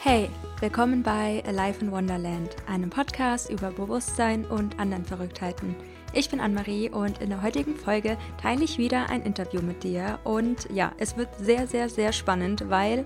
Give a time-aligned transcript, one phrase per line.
[0.00, 0.30] Hey,
[0.60, 5.74] willkommen bei Alive in Wonderland, einem Podcast über Bewusstsein und anderen Verrücktheiten.
[6.12, 10.20] Ich bin Anne-Marie und in der heutigen Folge teile ich wieder ein Interview mit dir.
[10.22, 13.04] Und ja, es wird sehr, sehr, sehr spannend, weil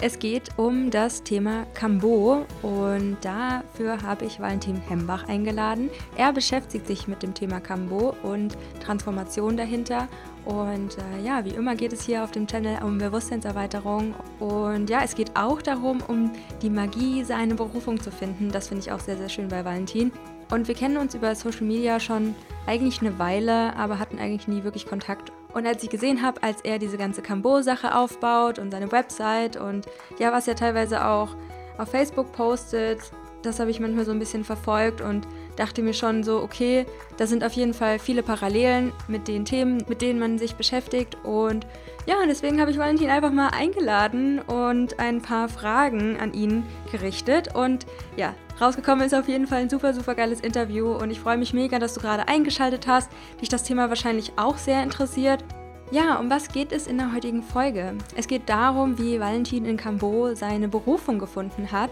[0.00, 5.90] es geht um das Thema Kambo und dafür habe ich Valentin Hembach eingeladen.
[6.16, 10.06] Er beschäftigt sich mit dem Thema Kambo und Transformation dahinter.
[10.44, 14.14] Und äh, ja, wie immer geht es hier auf dem Channel um Bewusstseinserweiterung.
[14.38, 16.30] Und ja, es geht auch darum, um
[16.62, 18.52] die Magie, seine Berufung zu finden.
[18.52, 20.12] Das finde ich auch sehr, sehr schön bei Valentin.
[20.50, 22.34] Und wir kennen uns über Social Media schon
[22.66, 25.32] eigentlich eine Weile, aber hatten eigentlich nie wirklich Kontakt.
[25.58, 29.86] Und als ich gesehen habe, als er diese ganze Kambo-Sache aufbaut und seine Website und
[30.20, 31.30] ja, was er teilweise auch
[31.78, 33.00] auf Facebook postet,
[33.42, 35.26] das habe ich manchmal so ein bisschen verfolgt und
[35.56, 39.84] dachte mir schon so, okay, da sind auf jeden Fall viele Parallelen mit den Themen,
[39.88, 41.16] mit denen man sich beschäftigt.
[41.24, 41.66] Und
[42.08, 47.54] ja, deswegen habe ich Valentin einfach mal eingeladen und ein paar Fragen an ihn gerichtet.
[47.54, 50.92] Und ja, rausgekommen ist auf jeden Fall ein super, super geiles Interview.
[50.92, 54.56] Und ich freue mich mega, dass du gerade eingeschaltet hast, dich das Thema wahrscheinlich auch
[54.56, 55.44] sehr interessiert.
[55.90, 57.94] Ja, um was geht es in der heutigen Folge?
[58.16, 61.90] Es geht darum, wie Valentin in Cambo seine Berufung gefunden hat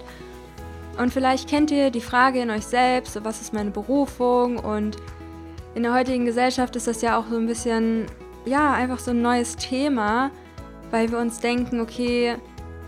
[0.98, 4.58] und vielleicht kennt ihr die Frage in euch selbst, was ist meine Berufung?
[4.58, 4.96] Und
[5.74, 8.06] in der heutigen Gesellschaft ist das ja auch so ein bisschen,
[8.46, 10.30] ja, einfach so ein neues Thema,
[10.90, 12.36] weil wir uns denken, okay,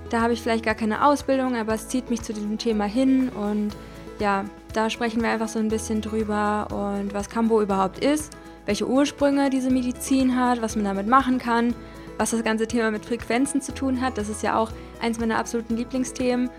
[0.09, 3.28] da habe ich vielleicht gar keine Ausbildung, aber es zieht mich zu diesem Thema hin
[3.28, 3.77] und
[4.19, 8.33] ja, da sprechen wir einfach so ein bisschen drüber und was Cambo überhaupt ist,
[8.64, 11.75] welche Ursprünge diese Medizin hat, was man damit machen kann,
[12.17, 14.17] was das ganze Thema mit Frequenzen zu tun hat.
[14.17, 14.70] Das ist ja auch
[15.01, 16.51] eins meiner absoluten Lieblingsthemen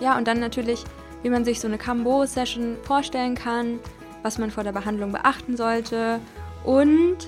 [0.00, 0.84] ja, und dann natürlich,
[1.22, 3.78] wie man sich so eine Cambo-Session vorstellen kann,
[4.22, 6.20] was man vor der Behandlung beachten sollte
[6.64, 7.18] und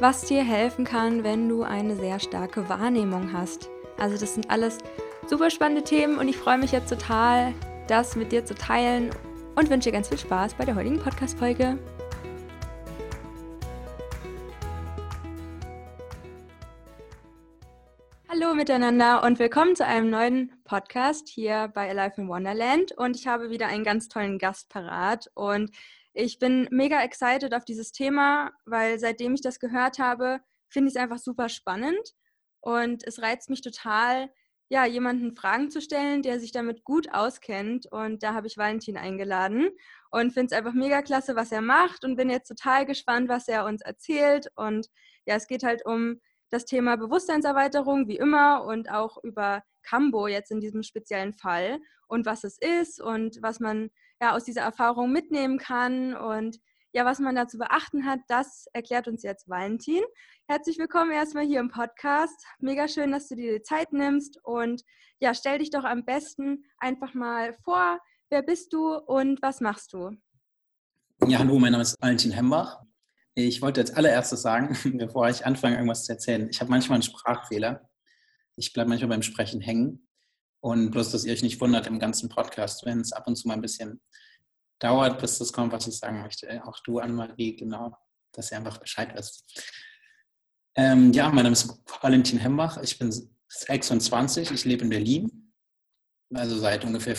[0.00, 3.68] was dir helfen kann, wenn du eine sehr starke Wahrnehmung hast.
[3.98, 4.78] Also das sind alles
[5.26, 7.52] super spannende Themen und ich freue mich jetzt total,
[7.86, 9.10] das mit dir zu teilen
[9.56, 11.78] und wünsche dir ganz viel Spaß bei der heutigen Podcast-Folge.
[18.26, 22.92] Hallo miteinander und willkommen zu einem neuen Podcast hier bei Alive in Wonderland.
[22.92, 25.30] Und ich habe wieder einen ganz tollen Gast parat.
[25.34, 25.70] Und
[26.12, 30.96] ich bin mega excited auf dieses Thema, weil seitdem ich das gehört habe, finde ich
[30.96, 32.14] es einfach super spannend.
[32.60, 34.30] Und es reizt mich total,
[34.68, 37.86] ja, jemanden Fragen zu stellen, der sich damit gut auskennt.
[37.90, 39.70] Und da habe ich Valentin eingeladen
[40.10, 43.48] und finde es einfach mega klasse, was er macht und bin jetzt total gespannt, was
[43.48, 44.48] er uns erzählt.
[44.56, 44.88] Und
[45.26, 50.50] ja, es geht halt um das Thema Bewusstseinserweiterung wie immer und auch über Cambo jetzt
[50.50, 51.78] in diesem speziellen Fall
[52.08, 56.58] und was es ist und was man ja aus dieser Erfahrung mitnehmen kann und
[56.92, 60.02] ja, was man da zu beachten hat, das erklärt uns jetzt Valentin.
[60.48, 62.44] Herzlich willkommen erstmal hier im Podcast.
[62.58, 64.82] Mega schön, dass du dir die Zeit nimmst und
[65.20, 68.00] ja, stell dich doch am besten einfach mal vor.
[68.28, 70.10] Wer bist du und was machst du?
[71.26, 72.82] Ja, hallo, mein Name ist Valentin Hembach.
[73.34, 77.04] Ich wollte als allererstes sagen, bevor ich anfange, irgendwas zu erzählen, ich habe manchmal einen
[77.04, 77.88] Sprachfehler.
[78.56, 80.09] Ich bleibe manchmal beim Sprechen hängen.
[80.60, 83.48] Und bloß, dass ihr euch nicht wundert im ganzen Podcast, wenn es ab und zu
[83.48, 84.00] mal ein bisschen
[84.78, 86.62] dauert, bis das kommt, was ich sagen möchte.
[86.66, 87.96] Auch du, Anne-Marie, genau,
[88.32, 89.44] dass ihr einfach Bescheid wisst.
[90.74, 92.78] Ähm, ja, mein Name ist Valentin Hembach.
[92.82, 93.12] Ich bin
[93.48, 94.50] 26.
[94.50, 95.52] Ich lebe in Berlin.
[96.32, 97.16] Also seit ungefähr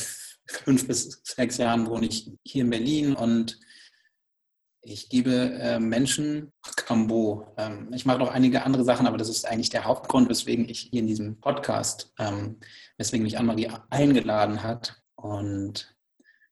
[0.48, 3.60] fünf bis sechs Jahren wohne ich hier in Berlin und
[4.82, 7.54] ich gebe äh, Menschen Cambo.
[7.58, 10.90] Ähm, ich mache noch einige andere Sachen, aber das ist eigentlich der Hauptgrund, weswegen ich
[10.92, 12.60] hier in diesem Podcast, ähm,
[12.98, 15.02] weswegen mich Anne-Marie eingeladen hat.
[15.16, 15.96] Und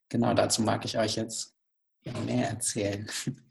[0.09, 1.55] genau dazu mag ich euch jetzt
[2.25, 3.09] mehr erzählen.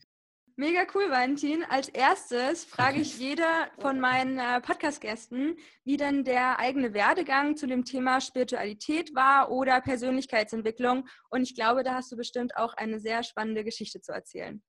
[0.60, 1.62] Mega cool, Valentin.
[1.68, 5.54] Als erstes frage ich jeder von meinen äh, Podcast-Gästen,
[5.84, 11.06] wie denn der eigene Werdegang zu dem Thema Spiritualität war oder Persönlichkeitsentwicklung.
[11.30, 14.60] Und ich glaube, da hast du bestimmt auch eine sehr spannende Geschichte zu erzählen.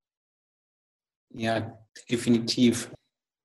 [1.34, 1.76] Ja,
[2.08, 2.92] definitiv.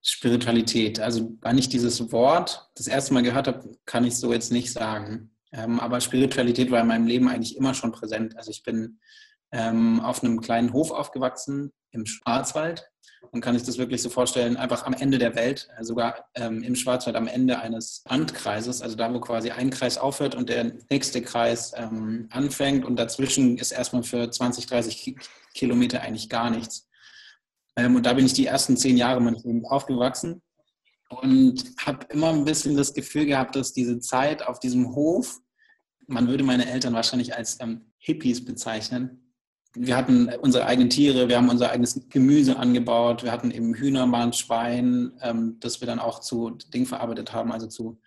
[0.02, 1.00] Spiritualität.
[1.00, 4.70] Also, wann ich dieses Wort das erste Mal gehört habe, kann ich so jetzt nicht
[4.70, 5.35] sagen.
[5.50, 8.37] Ähm, aber Spiritualität war in meinem Leben eigentlich immer schon präsent.
[8.37, 8.99] Also ich bin
[9.55, 12.91] ähm, auf einem kleinen Hof aufgewachsen im Schwarzwald
[13.31, 16.62] und kann sich das wirklich so vorstellen, einfach am Ende der Welt, äh, sogar ähm,
[16.65, 20.73] im Schwarzwald am Ende eines Landkreises, also da, wo quasi ein Kreis aufhört und der
[20.91, 25.17] nächste Kreis ähm, anfängt und dazwischen ist erstmal für 20, 30
[25.55, 26.89] Kilometer eigentlich gar nichts.
[27.77, 30.43] Ähm, und da bin ich die ersten zehn Jahre meines Lebens aufgewachsen
[31.11, 35.39] und habe immer ein bisschen das Gefühl gehabt, dass diese Zeit auf diesem Hof,
[36.09, 39.24] man würde meine Eltern wahrscheinlich als ähm, Hippies bezeichnen,
[39.75, 44.06] wir hatten unsere eigenen Tiere, wir haben unser eigenes Gemüse angebaut, wir hatten eben Hühner,
[44.06, 48.00] mal Schwein, ähm, das wir dann auch zu Ding verarbeitet haben, also zu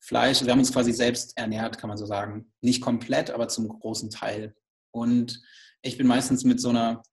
[0.00, 0.44] Fleisch.
[0.44, 2.50] Wir haben uns quasi selbst ernährt, kann man so sagen.
[2.60, 4.54] Nicht komplett, aber zum großen Teil.
[4.90, 5.40] Und
[5.80, 7.04] ich bin meistens mit so einer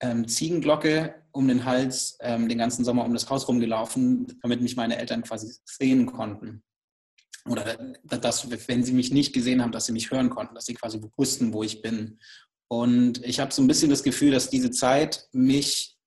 [0.00, 4.76] ähm, Ziegenglocke um den Hals ähm, den ganzen Sommer um das Haus rumgelaufen, damit mich
[4.76, 6.64] meine Eltern quasi sehen konnten.
[7.48, 10.74] Oder dass, wenn sie mich nicht gesehen haben, dass sie mich hören konnten, dass sie
[10.74, 12.18] quasi wussten, wo ich bin.
[12.68, 15.98] Und ich habe so ein bisschen das Gefühl, dass diese Zeit mich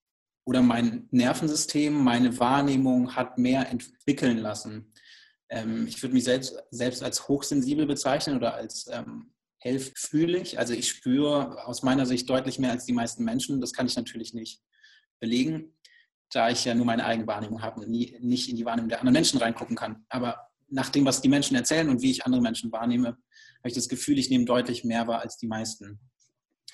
[0.45, 4.93] oder mein Nervensystem, meine Wahrnehmung hat mehr entwickeln lassen.
[5.49, 10.57] Ähm, ich würde mich selbst, selbst als hochsensibel bezeichnen oder als ähm, hellfühlig.
[10.57, 13.59] Also ich spüre aus meiner Sicht deutlich mehr als die meisten Menschen.
[13.59, 14.61] Das kann ich natürlich nicht
[15.19, 15.73] belegen,
[16.31, 18.99] da ich ja nur meine eigene Wahrnehmung habe und nie, nicht in die Wahrnehmung der
[18.99, 20.05] anderen Menschen reingucken kann.
[20.09, 23.73] Aber nach dem, was die Menschen erzählen und wie ich andere Menschen wahrnehme, habe ich
[23.73, 25.99] das Gefühl, ich nehme deutlich mehr wahr als die meisten.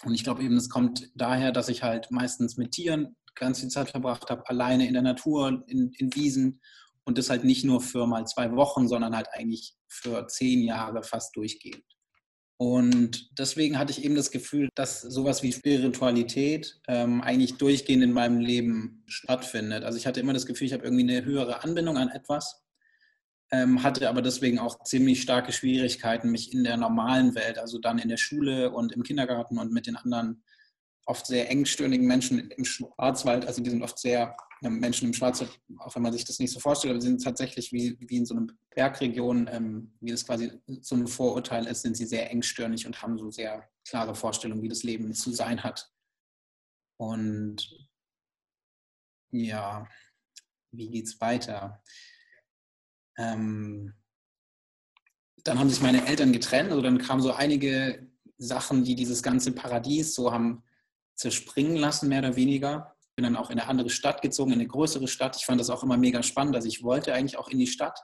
[0.05, 3.69] Und ich glaube eben, es kommt daher, dass ich halt meistens mit Tieren ganz viel
[3.69, 6.61] Zeit verbracht habe, alleine in der Natur, in, in Wiesen
[7.03, 11.03] und das halt nicht nur für mal zwei Wochen, sondern halt eigentlich für zehn Jahre
[11.03, 11.83] fast durchgehend.
[12.57, 18.13] Und deswegen hatte ich eben das Gefühl, dass sowas wie Spiritualität ähm, eigentlich durchgehend in
[18.13, 19.83] meinem Leben stattfindet.
[19.83, 22.62] Also ich hatte immer das Gefühl, ich habe irgendwie eine höhere Anbindung an etwas,
[23.53, 28.09] hatte aber deswegen auch ziemlich starke Schwierigkeiten, mich in der normalen Welt, also dann in
[28.09, 30.43] der Schule und im Kindergarten und mit den anderen
[31.05, 35.93] oft sehr engstirnigen Menschen im Schwarzwald, also die sind oft sehr Menschen im Schwarzwald, auch
[35.95, 38.35] wenn man sich das nicht so vorstellt, aber sie sind tatsächlich wie, wie in so
[38.35, 40.51] einer Bergregion, ähm, wie das quasi
[40.81, 44.69] so ein Vorurteil ist, sind sie sehr engstirnig und haben so sehr klare Vorstellungen, wie
[44.69, 45.91] das Leben zu sein hat.
[46.97, 47.87] Und
[49.31, 49.85] ja,
[50.71, 51.83] wie geht's weiter?
[53.17, 53.93] Ähm,
[55.43, 58.07] dann haben sich meine Eltern getrennt, also dann kamen so einige
[58.37, 60.63] Sachen, die dieses ganze Paradies so haben
[61.15, 64.67] zerspringen lassen, mehr oder weniger bin dann auch in eine andere Stadt gezogen, in eine
[64.67, 65.35] größere Stadt.
[65.37, 66.55] Ich fand das auch immer mega spannend.
[66.55, 67.99] Also ich wollte eigentlich auch in die Stadt.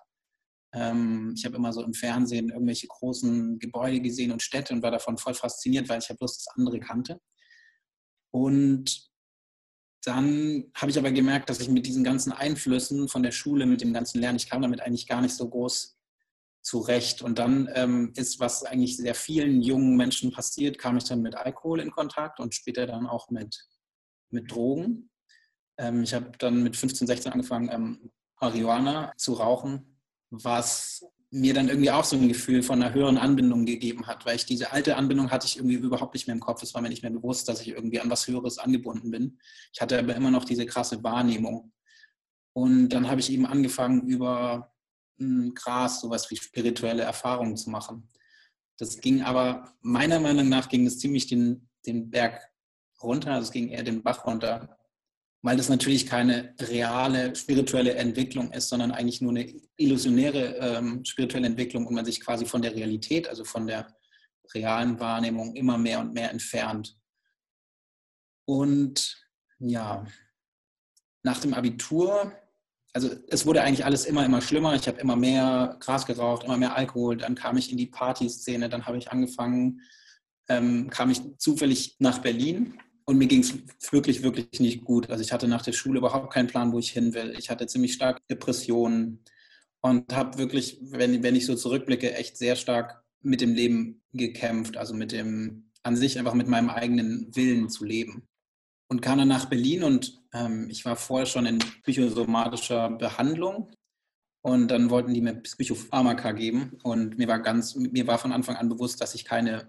[0.74, 4.92] Ähm, ich habe immer so im Fernsehen irgendwelche großen Gebäude gesehen und Städte und war
[4.92, 7.20] davon voll fasziniert, weil ich ja bloß das andere kannte.
[8.32, 9.09] Und
[10.04, 13.81] dann habe ich aber gemerkt, dass ich mit diesen ganzen Einflüssen von der Schule, mit
[13.81, 15.98] dem ganzen Lernen, ich kam damit eigentlich gar nicht so groß
[16.62, 17.22] zurecht.
[17.22, 21.36] Und dann ähm, ist, was eigentlich sehr vielen jungen Menschen passiert, kam ich dann mit
[21.36, 23.69] Alkohol in Kontakt und später dann auch mit
[24.31, 25.10] mit Drogen.
[25.78, 30.00] Ähm, ich habe dann mit 15, 16 angefangen, ähm, Marihuana zu rauchen,
[30.30, 34.36] was mir dann irgendwie auch so ein Gefühl von einer höheren Anbindung gegeben hat, weil
[34.36, 36.64] ich diese alte Anbindung hatte ich irgendwie überhaupt nicht mehr im Kopf.
[36.64, 39.40] Es war mir nicht mehr bewusst, dass ich irgendwie an was Höheres angebunden bin.
[39.72, 41.72] Ich hatte aber immer noch diese krasse Wahrnehmung.
[42.54, 44.74] Und dann habe ich eben angefangen, über
[45.20, 48.10] hm, Gras sowas wie spirituelle Erfahrungen zu machen.
[48.78, 52.42] Das ging aber, meiner Meinung nach, ging es ziemlich den, den Berg
[53.04, 54.79] runter, also es ging eher den Bach runter,
[55.42, 61.48] weil das natürlich keine reale spirituelle Entwicklung ist, sondern eigentlich nur eine illusionäre ähm, spirituelle
[61.48, 63.88] Entwicklung und man sich quasi von der Realität, also von der
[64.54, 66.98] realen Wahrnehmung immer mehr und mehr entfernt.
[68.46, 69.18] Und
[69.60, 70.06] ja,
[71.24, 72.34] nach dem Abitur,
[72.94, 74.74] also es wurde eigentlich alles immer, immer schlimmer.
[74.76, 77.18] Ich habe immer mehr Gras geraucht, immer mehr Alkohol.
[77.18, 79.82] Dann kam ich in die Partyszene, dann habe ich angefangen,
[80.50, 83.56] ähm, kam ich zufällig nach Berlin und mir ging es
[83.92, 85.10] wirklich, wirklich nicht gut.
[85.10, 87.33] Also ich hatte nach der Schule überhaupt keinen Plan, wo ich hin will.
[87.40, 89.24] Ich hatte ziemlich stark Depressionen
[89.81, 94.78] und habe wirklich, wenn, wenn ich so zurückblicke, echt sehr stark mit dem Leben gekämpft.
[94.78, 98.28] Also mit dem, an sich einfach mit meinem eigenen Willen zu leben.
[98.90, 103.72] Und kam dann nach Berlin und ähm, ich war vorher schon in psychosomatischer Behandlung.
[104.44, 106.78] Und dann wollten die mir Psychopharmaka geben.
[106.83, 109.68] Und mir war ganz, mir war von Anfang an bewusst, dass ich keine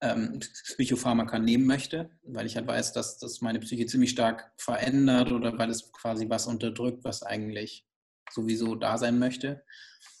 [0.00, 5.32] ähm, Psychopharmaka nehmen möchte, weil ich halt weiß, dass das meine Psyche ziemlich stark verändert
[5.32, 7.86] oder weil es quasi was unterdrückt, was eigentlich
[8.32, 9.62] sowieso da sein möchte.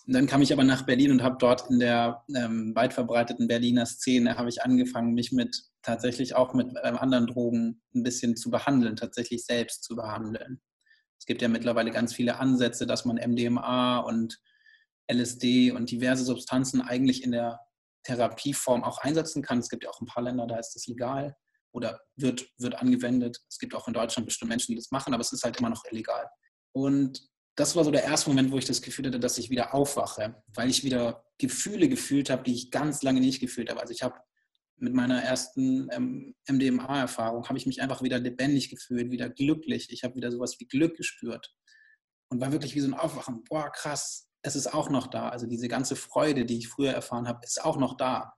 [0.06, 3.48] Und dann kam ich aber nach Berlin und habe dort in der ähm, weit verbreiteten
[3.48, 8.36] Berliner Szene habe ich angefangen, mich mit tatsächlich auch mit ähm, anderen Drogen ein bisschen
[8.36, 10.60] zu behandeln, tatsächlich selbst zu behandeln.
[11.18, 14.40] Es gibt ja mittlerweile ganz viele Ansätze, dass man MDMA und
[15.10, 17.60] LSD und diverse Substanzen eigentlich in der
[18.04, 19.58] Therapieform auch einsetzen kann.
[19.58, 21.36] Es gibt ja auch ein paar Länder, da ist das legal
[21.72, 23.38] oder wird, wird angewendet.
[23.48, 25.70] Es gibt auch in Deutschland bestimmt Menschen, die das machen, aber es ist halt immer
[25.70, 26.28] noch illegal.
[26.72, 29.74] Und das war so der erste Moment, wo ich das Gefühl hatte, dass ich wieder
[29.74, 33.80] aufwache, weil ich wieder Gefühle gefühlt habe, die ich ganz lange nicht gefühlt habe.
[33.80, 34.18] Also ich habe
[34.76, 39.88] mit meiner ersten ähm, MDMA-Erfahrung habe ich mich einfach wieder lebendig gefühlt, wieder glücklich.
[39.90, 41.54] Ich habe wieder sowas wie Glück gespürt
[42.30, 43.44] und war wirklich wie so ein Aufwachen.
[43.44, 45.28] Boah, krass, es ist auch noch da.
[45.28, 48.34] Also diese ganze Freude, die ich früher erfahren habe, ist auch noch da.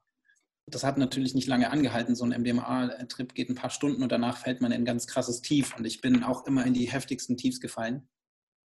[0.66, 2.14] Das hat natürlich nicht lange angehalten.
[2.14, 5.42] So ein MDMA-Trip geht ein paar Stunden und danach fällt man in ein ganz krasses
[5.42, 5.76] Tief.
[5.76, 8.08] Und ich bin auch immer in die heftigsten Tiefs gefallen.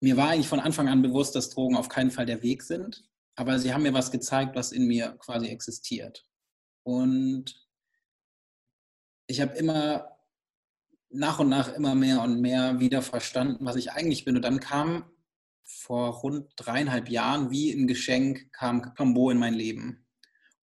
[0.02, 3.08] Mir war eigentlich von Anfang an bewusst, dass Drogen auf keinen Fall der Weg sind.
[3.38, 6.26] aber sie haben mir was gezeigt, was in mir quasi existiert.
[6.84, 7.68] Und
[9.28, 10.18] ich habe immer
[11.10, 14.36] nach und nach immer mehr und mehr wieder verstanden, was ich eigentlich bin.
[14.36, 15.04] Und dann kam
[15.66, 20.06] vor rund dreieinhalb Jahren wie ein Geschenk, kam Kambo in mein Leben.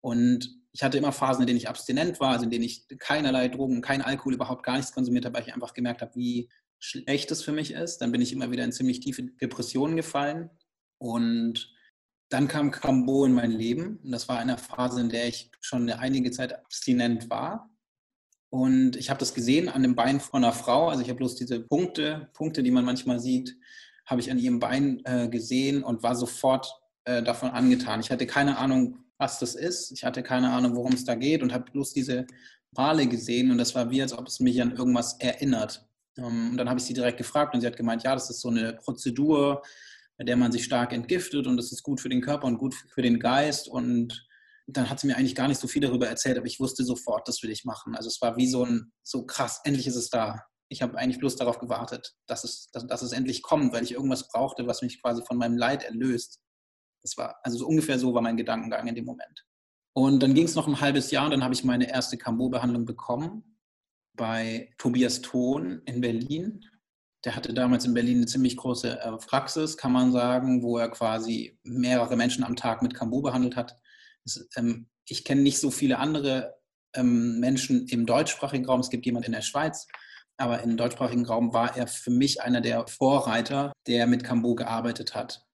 [0.01, 3.49] Und ich hatte immer Phasen, in denen ich abstinent war, also in denen ich keinerlei
[3.49, 7.31] Drogen, kein Alkohol, überhaupt gar nichts konsumiert habe, weil ich einfach gemerkt habe, wie schlecht
[7.31, 7.99] es für mich ist.
[7.99, 10.51] Dann bin ich immer wieder in ziemlich tiefe Depressionen gefallen.
[10.99, 11.73] Und
[12.29, 13.99] dann kam Kambo in mein Leben.
[14.03, 17.71] Und das war eine Phase, in der ich schon einige Zeit abstinent war.
[18.51, 20.89] Und ich habe das gesehen an dem Bein von einer Frau.
[20.89, 23.57] Also ich habe bloß diese Punkte, Punkte, die man manchmal sieht,
[24.07, 26.73] habe ich an ihrem Bein äh, gesehen und war sofort
[27.05, 28.01] äh, davon angetan.
[28.01, 29.93] Ich hatte keine Ahnung, was das ist.
[29.93, 32.27] Ich hatte keine Ahnung, worum es da geht und habe bloß diese
[32.73, 35.87] Male gesehen und das war wie, als ob es mich an irgendwas erinnert.
[36.17, 38.41] Ähm, und dann habe ich sie direkt gefragt und sie hat gemeint, ja, das ist
[38.41, 39.63] so eine Prozedur,
[40.17, 42.75] bei der man sich stark entgiftet und das ist gut für den Körper und gut
[42.75, 44.27] für den Geist und
[44.67, 47.27] dann hat sie mir eigentlich gar nicht so viel darüber erzählt, aber ich wusste sofort,
[47.29, 47.95] das will ich machen.
[47.97, 50.45] Also es war wie so ein, so krass, endlich ist es da.
[50.73, 53.93] Ich habe eigentlich bloß darauf gewartet, dass es, dass, dass es endlich kommt, weil ich
[53.93, 56.41] irgendwas brauchte, was mich quasi von meinem Leid erlöst.
[57.03, 59.45] Das war, also so ungefähr so war mein Gedankengang in dem Moment.
[59.95, 62.87] Und dann ging es noch ein halbes Jahr und dann habe ich meine erste Cambo-Behandlung
[62.87, 63.59] bekommen
[64.15, 66.65] bei Tobias Thon in Berlin.
[67.27, 70.89] Der hatte damals in Berlin eine ziemlich große äh, Praxis, kann man sagen, wo er
[70.89, 73.79] quasi mehrere Menschen am Tag mit Cambo behandelt hat.
[74.57, 76.55] Ähm, ich kenne nicht so viele andere
[76.95, 78.81] ähm, Menschen im deutschsprachigen Raum.
[78.81, 79.87] Es gibt jemand in der Schweiz,
[80.37, 85.15] aber im deutschsprachigen Raum war er für mich einer der Vorreiter, der mit Cambo gearbeitet
[85.15, 85.47] hat.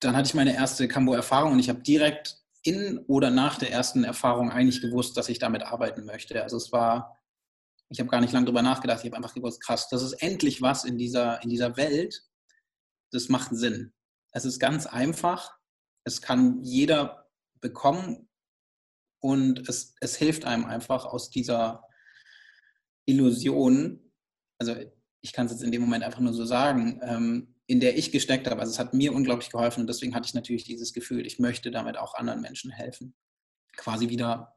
[0.00, 4.04] Dann hatte ich meine erste Cambo-Erfahrung und ich habe direkt in oder nach der ersten
[4.04, 6.42] Erfahrung eigentlich gewusst, dass ich damit arbeiten möchte.
[6.42, 7.18] Also es war,
[7.88, 10.62] ich habe gar nicht lange darüber nachgedacht, ich habe einfach gewusst, krass, das ist endlich
[10.62, 12.22] was in dieser, in dieser Welt,
[13.12, 13.92] das macht Sinn.
[14.32, 15.56] Es ist ganz einfach,
[16.04, 17.28] es kann jeder
[17.60, 18.28] bekommen.
[19.22, 21.84] Und es, es hilft einem einfach aus dieser
[23.10, 24.00] Illusion,
[24.58, 24.74] also
[25.20, 28.10] ich kann es jetzt in dem Moment einfach nur so sagen, ähm, in der ich
[28.10, 28.60] gesteckt habe.
[28.60, 31.70] Also es hat mir unglaublich geholfen und deswegen hatte ich natürlich dieses Gefühl, ich möchte
[31.70, 33.14] damit auch anderen Menschen helfen.
[33.76, 34.56] Quasi wieder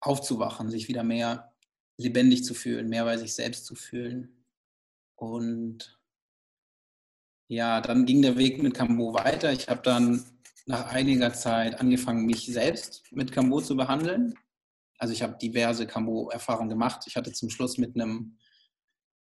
[0.00, 1.52] aufzuwachen, sich wieder mehr
[1.98, 4.44] lebendig zu fühlen, mehr bei sich selbst zu fühlen.
[5.16, 6.00] Und
[7.48, 9.52] ja, dann ging der Weg mit Cambo weiter.
[9.52, 10.24] Ich habe dann
[10.66, 14.34] nach einiger Zeit angefangen, mich selbst mit Cambo zu behandeln.
[14.98, 17.04] Also ich habe diverse Cambo-Erfahrungen gemacht.
[17.06, 18.38] Ich hatte zum Schluss mit einem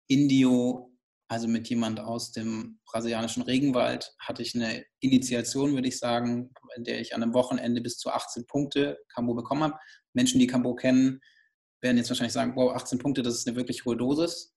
[0.08, 0.98] Indio
[1.30, 6.86] also mit jemand aus dem brasilianischen Regenwald, hatte ich eine Initiation, würde ich sagen, in
[6.86, 9.78] der ich an einem Wochenende bis zu 18 Punkte Cambo bekommen habe.
[10.14, 11.20] Menschen, die Cambo kennen,
[11.82, 14.56] werden jetzt wahrscheinlich sagen, wow, 18 Punkte, das ist eine wirklich hohe Dosis.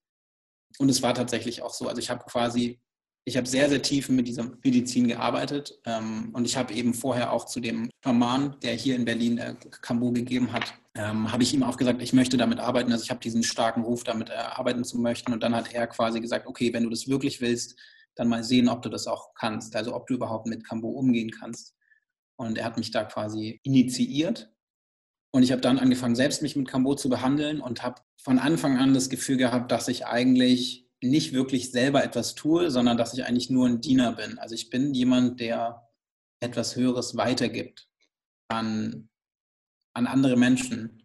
[0.79, 1.87] Und es war tatsächlich auch so.
[1.89, 2.81] Also ich habe quasi,
[3.23, 5.79] ich habe sehr, sehr tief mit dieser Medizin gearbeitet.
[5.85, 9.55] Ähm, und ich habe eben vorher auch zu dem Schaman, der hier in Berlin äh,
[9.81, 12.91] Cambo gegeben hat, ähm, habe ich ihm auch gesagt, ich möchte damit arbeiten.
[12.91, 15.33] Also ich habe diesen starken Ruf, damit äh, arbeiten zu möchten.
[15.33, 17.79] Und dann hat er quasi gesagt, okay, wenn du das wirklich willst,
[18.15, 19.75] dann mal sehen, ob du das auch kannst.
[19.75, 21.75] Also ob du überhaupt mit Cambo umgehen kannst.
[22.37, 24.51] Und er hat mich da quasi initiiert.
[25.31, 28.77] Und ich habe dann angefangen, selbst mich mit Cambo zu behandeln und habe von Anfang
[28.77, 33.25] an das Gefühl gehabt, dass ich eigentlich nicht wirklich selber etwas tue, sondern dass ich
[33.25, 34.37] eigentlich nur ein Diener bin.
[34.37, 35.89] Also ich bin jemand, der
[36.39, 37.87] etwas Höheres weitergibt
[38.47, 39.09] an
[39.93, 41.03] an andere Menschen.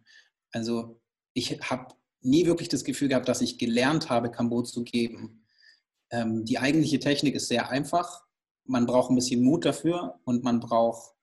[0.51, 1.01] Also
[1.33, 5.45] ich habe nie wirklich das Gefühl gehabt, dass ich gelernt habe, Kambo zu geben.
[6.09, 8.23] Ähm, die eigentliche Technik ist sehr einfach.
[8.65, 11.13] Man braucht ein bisschen Mut dafür und man braucht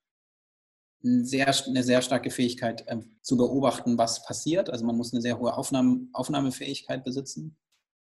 [1.03, 4.71] eine sehr, eine sehr starke Fähigkeit äh, zu beobachten, was passiert.
[4.71, 7.57] Also man muss eine sehr hohe Aufnahme, Aufnahmefähigkeit besitzen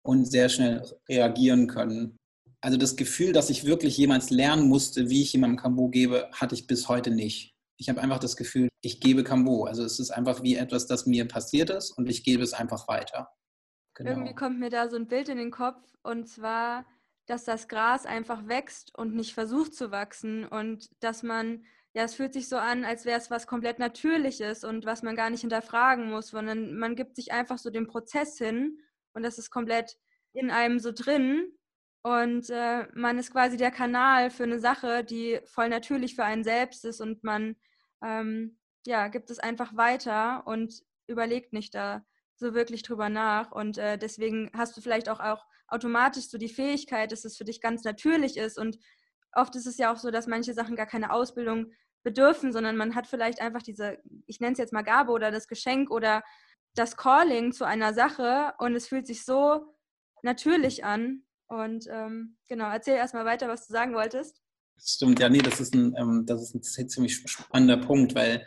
[0.07, 2.17] und sehr schnell reagieren können.
[2.61, 6.55] Also das Gefühl, dass ich wirklich jemals lernen musste, wie ich jemandem Kambo gebe, hatte
[6.55, 9.65] ich bis heute nicht ich habe einfach das Gefühl, ich gebe Cambo.
[9.65, 12.89] Also es ist einfach wie etwas, das mir passiert ist und ich gebe es einfach
[12.89, 13.31] weiter.
[13.95, 14.11] Genau.
[14.11, 16.87] Irgendwie kommt mir da so ein Bild in den Kopf und zwar,
[17.27, 22.15] dass das Gras einfach wächst und nicht versucht zu wachsen und dass man, ja, es
[22.15, 25.41] fühlt sich so an, als wäre es was komplett Natürliches und was man gar nicht
[25.41, 28.79] hinterfragen muss, sondern man gibt sich einfach so dem Prozess hin
[29.16, 29.96] und das ist komplett
[30.32, 31.52] in einem so drin
[32.02, 36.44] und äh, man ist quasi der Kanal für eine Sache, die voll natürlich für einen
[36.44, 37.56] selbst ist und man
[38.00, 42.04] ähm, ja, gibt es einfach weiter und überlegt nicht da
[42.37, 43.50] so wirklich drüber nach.
[43.50, 47.44] Und äh, deswegen hast du vielleicht auch, auch automatisch so die Fähigkeit, dass es für
[47.44, 48.58] dich ganz natürlich ist.
[48.58, 48.78] Und
[49.32, 51.73] oft ist es ja auch so, dass manche Sachen gar keine Ausbildung
[52.04, 55.49] bedürfen, sondern man hat vielleicht einfach diese, ich nenne es jetzt mal Gabe oder das
[55.49, 56.23] Geschenk oder
[56.78, 59.75] das Calling zu einer Sache und es fühlt sich so
[60.23, 64.42] natürlich an, und ähm, genau, erzähl erstmal weiter, was du sagen wolltest.
[64.78, 68.45] Stimmt, ja, nee, das ist ein, ähm, das ist ein ziemlich spannender Punkt, weil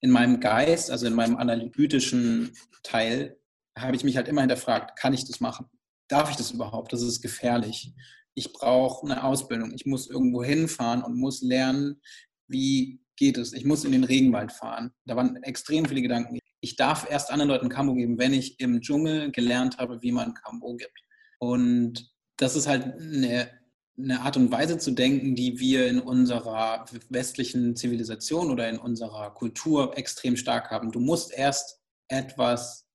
[0.00, 2.52] in meinem Geist, also in meinem analytischen
[2.82, 3.38] Teil,
[3.76, 5.66] habe ich mich halt immer hinterfragt, kann ich das machen?
[6.08, 6.92] Darf ich das überhaupt?
[6.92, 7.92] Das ist gefährlich.
[8.34, 9.72] Ich brauche eine Ausbildung.
[9.74, 12.00] Ich muss irgendwo hinfahren und muss lernen,
[12.48, 13.52] wie geht es.
[13.52, 14.92] Ich muss in den Regenwald fahren.
[15.04, 16.38] Da waren extrem viele Gedanken.
[16.66, 20.34] Ich darf erst anderen Leuten Kambo geben, wenn ich im Dschungel gelernt habe, wie man
[20.34, 20.98] Kambo gibt.
[21.38, 23.48] Und das ist halt eine,
[23.96, 29.32] eine Art und Weise zu denken, die wir in unserer westlichen Zivilisation oder in unserer
[29.32, 30.90] Kultur extrem stark haben.
[30.90, 32.88] Du musst erst etwas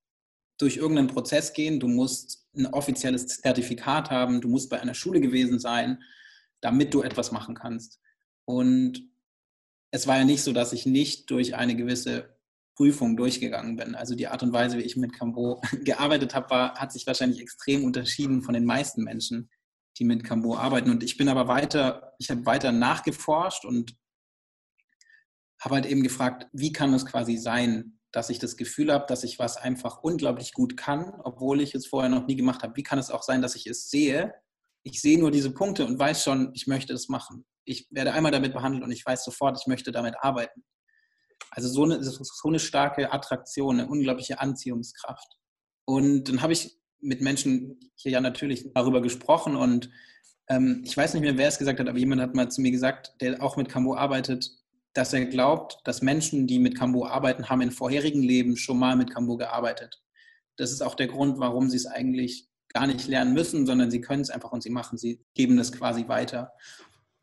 [0.58, 5.22] durch irgendeinen Prozess gehen, du musst ein offizielles Zertifikat haben, du musst bei einer Schule
[5.22, 6.02] gewesen sein,
[6.60, 8.02] damit du etwas machen kannst.
[8.44, 9.02] Und
[9.90, 12.36] es war ja nicht so, dass ich nicht durch eine gewisse
[12.74, 13.94] Prüfung durchgegangen bin.
[13.94, 17.40] Also die Art und Weise, wie ich mit Cambo gearbeitet habe, war, hat sich wahrscheinlich
[17.40, 19.50] extrem unterschieden von den meisten Menschen,
[19.98, 20.90] die mit Cambo arbeiten.
[20.90, 23.94] Und ich bin aber weiter, ich habe weiter nachgeforscht und
[25.60, 29.24] habe halt eben gefragt, wie kann es quasi sein, dass ich das Gefühl habe, dass
[29.24, 32.76] ich was einfach unglaublich gut kann, obwohl ich es vorher noch nie gemacht habe.
[32.76, 34.34] Wie kann es auch sein, dass ich es sehe?
[34.82, 37.46] Ich sehe nur diese Punkte und weiß schon, ich möchte es machen.
[37.64, 40.64] Ich werde einmal damit behandelt und ich weiß sofort, ich möchte damit arbeiten.
[41.54, 45.36] Also so eine, so eine starke Attraktion, eine unglaubliche Anziehungskraft.
[45.84, 49.90] Und dann habe ich mit Menschen hier ja natürlich darüber gesprochen und
[50.48, 52.70] ähm, ich weiß nicht mehr, wer es gesagt hat, aber jemand hat mal zu mir
[52.70, 54.50] gesagt, der auch mit Camo arbeitet,
[54.94, 58.96] dass er glaubt, dass Menschen, die mit Cambo arbeiten, haben in vorherigen Leben schon mal
[58.96, 60.02] mit Cambo gearbeitet.
[60.56, 64.00] Das ist auch der Grund, warum sie es eigentlich gar nicht lernen müssen, sondern sie
[64.00, 66.52] können es einfach und sie machen, sie geben das quasi weiter.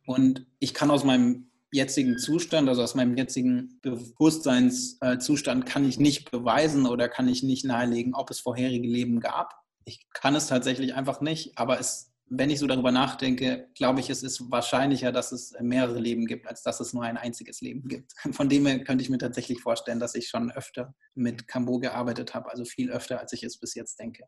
[0.06, 6.32] Und ich kann aus meinem jetzigen Zustand, also aus meinem jetzigen Bewusstseinszustand, kann ich nicht
[6.32, 9.56] beweisen oder kann ich nicht nahelegen, ob es vorherige Leben gab.
[9.86, 14.10] Ich kann es tatsächlich einfach nicht, aber es wenn ich so darüber nachdenke, glaube ich,
[14.10, 17.88] es ist wahrscheinlicher, dass es mehrere Leben gibt, als dass es nur ein einziges Leben
[17.88, 18.14] gibt.
[18.32, 22.36] Von dem her könnte ich mir tatsächlich vorstellen, dass ich schon öfter mit Cambo gearbeitet
[22.36, 24.24] habe, also viel öfter, als ich es bis jetzt denke.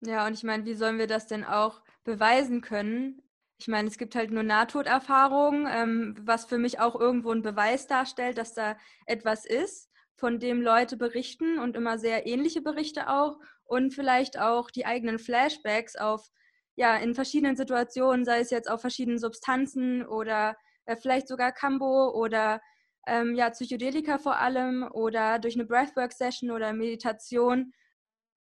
[0.00, 3.20] Ja, und ich meine, wie sollen wir das denn auch beweisen können?
[3.60, 7.88] Ich meine, es gibt halt nur Nahtoderfahrungen, ähm, was für mich auch irgendwo ein Beweis
[7.88, 13.38] darstellt, dass da etwas ist, von dem Leute berichten und immer sehr ähnliche Berichte auch
[13.64, 16.30] und vielleicht auch die eigenen Flashbacks auf
[16.76, 22.10] ja, in verschiedenen Situationen, sei es jetzt auf verschiedenen Substanzen oder äh, vielleicht sogar Cambo
[22.10, 22.60] oder
[23.08, 27.72] ähm, ja, Psychedelika vor allem oder durch eine Breathwork-Session oder Meditation.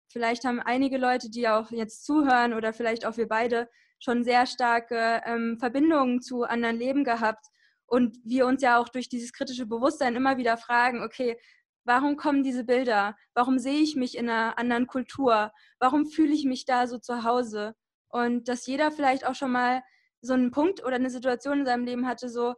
[0.09, 4.45] Vielleicht haben einige Leute, die auch jetzt zuhören oder vielleicht auch wir beide schon sehr
[4.45, 7.45] starke ähm, Verbindungen zu anderen Leben gehabt
[7.85, 11.37] und wir uns ja auch durch dieses kritische Bewusstsein immer wieder fragen, okay,
[11.85, 13.15] warum kommen diese Bilder?
[13.33, 15.51] Warum sehe ich mich in einer anderen Kultur?
[15.79, 17.75] Warum fühle ich mich da so zu Hause?
[18.09, 19.81] Und dass jeder vielleicht auch schon mal
[20.21, 22.55] so einen Punkt oder eine Situation in seinem Leben hatte, so,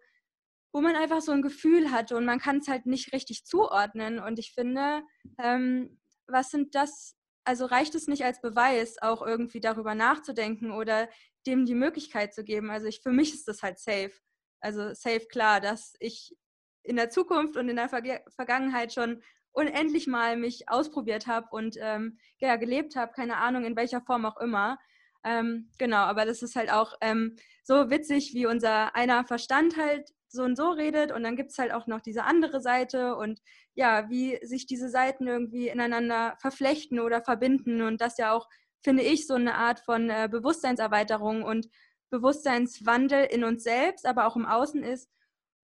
[0.74, 4.20] wo man einfach so ein Gefühl hatte und man kann es halt nicht richtig zuordnen.
[4.20, 5.04] Und ich finde,
[5.38, 11.08] ähm, was sind das, also reicht es nicht als Beweis, auch irgendwie darüber nachzudenken oder
[11.50, 12.70] dem die Möglichkeit zu geben?
[12.70, 14.12] Also ich, für mich ist das halt safe.
[14.62, 16.36] Also safe klar, dass ich
[16.84, 18.02] in der Zukunft und in der Ver
[18.36, 23.76] Vergangenheit schon unendlich mal mich ausprobiert habe und ähm, ja, gelebt habe, keine Ahnung in
[23.76, 24.78] welcher Form auch immer.
[25.24, 30.14] Ähm, genau, aber das ist halt auch ähm, so witzig, wie unser einer Verstand halt
[30.30, 33.42] so und so redet und dann gibt es halt auch noch diese andere Seite und
[33.74, 38.48] ja, wie sich diese Seiten irgendwie ineinander verflechten oder verbinden und das ja auch,
[38.82, 41.68] finde ich, so eine Art von äh, Bewusstseinserweiterung und
[42.10, 45.10] Bewusstseinswandel in uns selbst, aber auch im Außen ist,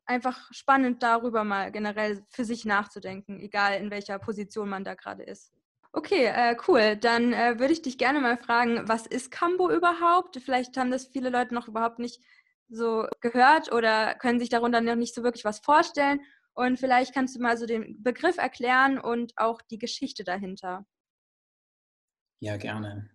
[0.05, 5.23] einfach spannend darüber mal generell für sich nachzudenken, egal in welcher Position man da gerade
[5.23, 5.53] ist.
[5.93, 6.95] Okay, äh, cool.
[6.95, 10.39] Dann äh, würde ich dich gerne mal fragen, was ist Cambo überhaupt?
[10.43, 12.21] Vielleicht haben das viele Leute noch überhaupt nicht
[12.69, 16.21] so gehört oder können sich darunter noch nicht so wirklich was vorstellen.
[16.53, 20.85] Und vielleicht kannst du mal so den Begriff erklären und auch die Geschichte dahinter.
[22.43, 23.07] Ja, gerne.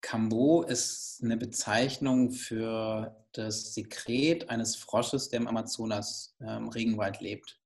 [0.00, 7.60] Cambo ist eine Bezeichnung für das Sekret eines Frosches, der im Amazonas-Regenwald ähm, lebt.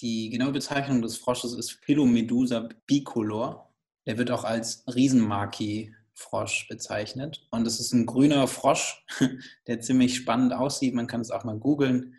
[0.00, 3.72] Die genaue Bezeichnung des Frosches ist Philomedusa bicolor.
[4.06, 7.46] Der wird auch als Riesenmaki-Frosch bezeichnet.
[7.52, 9.06] Und es ist ein grüner Frosch,
[9.68, 10.94] der ziemlich spannend aussieht.
[10.94, 12.16] Man kann es auch mal googeln.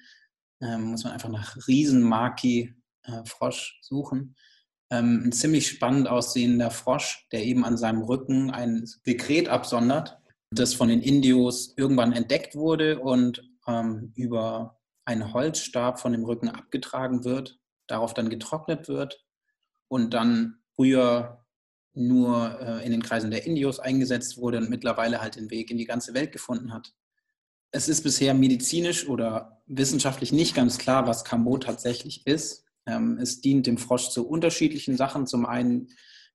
[0.62, 4.38] Ähm, muss man einfach nach Riesenmaki-Frosch suchen.
[4.92, 10.18] Ähm, ein ziemlich spannend aussehender Frosch, der eben an seinem Rücken ein Sekret absondert,
[10.52, 16.50] das von den Indios irgendwann entdeckt wurde und ähm, über einen Holzstab von dem Rücken
[16.50, 19.26] abgetragen wird darauf dann getrocknet wird
[19.88, 21.46] und dann früher
[21.94, 25.78] nur äh, in den Kreisen der Indios eingesetzt wurde und mittlerweile halt den Weg in
[25.78, 26.94] die ganze Welt gefunden hat.
[27.72, 32.66] es ist bisher medizinisch oder wissenschaftlich nicht ganz klar, was Cambo tatsächlich ist.
[32.90, 35.28] Ähm, es dient dem Frosch zu unterschiedlichen Sachen.
[35.28, 35.88] Zum einen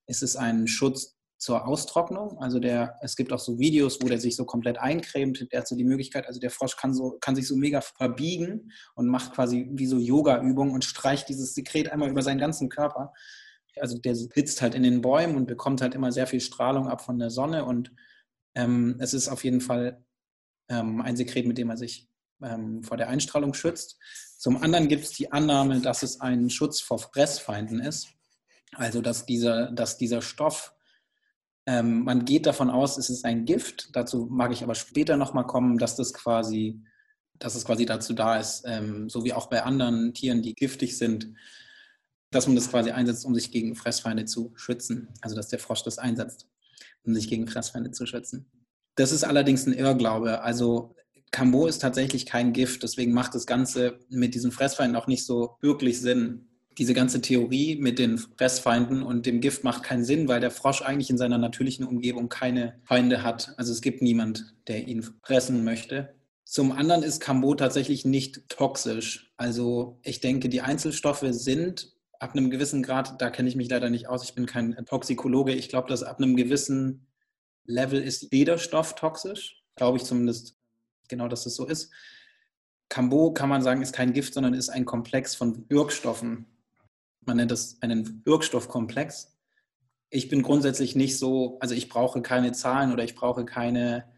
[0.07, 2.38] ist es ein Schutz zur Austrocknung.
[2.38, 5.53] Also der, es gibt auch so Videos, wo der sich so komplett eincremt.
[5.53, 8.73] Der hat so die Möglichkeit, also der Frosch kann, so, kann sich so mega verbiegen
[8.95, 13.12] und macht quasi wie so Yoga-Übungen und streicht dieses Sekret einmal über seinen ganzen Körper.
[13.81, 17.03] Also der sitzt halt in den Bäumen und bekommt halt immer sehr viel Strahlung ab
[17.03, 17.93] von der Sonne und
[18.55, 20.05] ähm, es ist auf jeden Fall
[20.69, 22.09] ähm, ein Sekret, mit dem er sich
[22.44, 23.98] ähm, vor der Einstrahlung schützt.
[24.38, 28.09] Zum anderen gibt es die Annahme, dass es ein Schutz vor Fressfeinden ist.
[28.72, 30.74] Also dass dieser, dass dieser Stoff
[31.66, 33.88] ähm, man geht davon aus, es ist ein Gift.
[33.92, 36.83] Dazu mag ich aber später nochmal kommen, dass das quasi,
[37.38, 40.98] dass es quasi dazu da ist, ähm, so wie auch bei anderen Tieren, die giftig
[40.98, 41.33] sind,
[42.30, 45.09] dass man das quasi einsetzt, um sich gegen Fressfeinde zu schützen.
[45.22, 46.48] Also dass der Frosch das einsetzt,
[47.04, 48.50] um sich gegen Fressfeinde zu schützen.
[48.96, 50.42] Das ist allerdings ein Irrglaube.
[50.42, 50.94] Also
[51.35, 55.57] Cambo ist tatsächlich kein Gift, deswegen macht das Ganze mit diesen Fressfeinden auch nicht so
[55.61, 56.47] wirklich Sinn
[56.79, 60.83] diese ganze Theorie mit den Fressfeinden und dem Gift macht keinen Sinn, weil der Frosch
[60.83, 63.55] eigentlich in seiner natürlichen Umgebung keine Feinde hat.
[63.57, 66.14] Also es gibt niemand, der ihn fressen möchte.
[66.44, 69.33] Zum anderen ist Cambo tatsächlich nicht toxisch.
[69.37, 73.90] Also ich denke, die Einzelstoffe sind ab einem gewissen Grad, da kenne ich mich leider
[73.90, 77.07] nicht aus, ich bin kein Toxikologe, ich glaube, dass ab einem gewissen
[77.66, 79.62] Level ist jeder Stoff toxisch.
[79.77, 80.57] Glaube ich zumindest
[81.09, 81.93] genau, dass es so ist.
[82.88, 86.47] Cambo kann man sagen, ist kein Gift, sondern ist ein Komplex von Wirkstoffen
[87.27, 89.37] man nennt das einen Wirkstoffkomplex.
[90.11, 94.12] Ich bin grundsätzlich nicht so, also ich brauche keine Zahlen oder ich brauche keine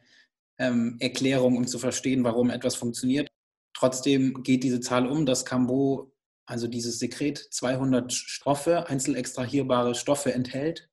[0.59, 3.29] ähm, Erklärung, um zu verstehen, warum etwas funktioniert.
[3.75, 6.13] Trotzdem geht diese Zahl um, dass Cambo,
[6.47, 10.89] also dieses Sekret, 200 Stoffe, einzelextrahierbare Stoffe enthält,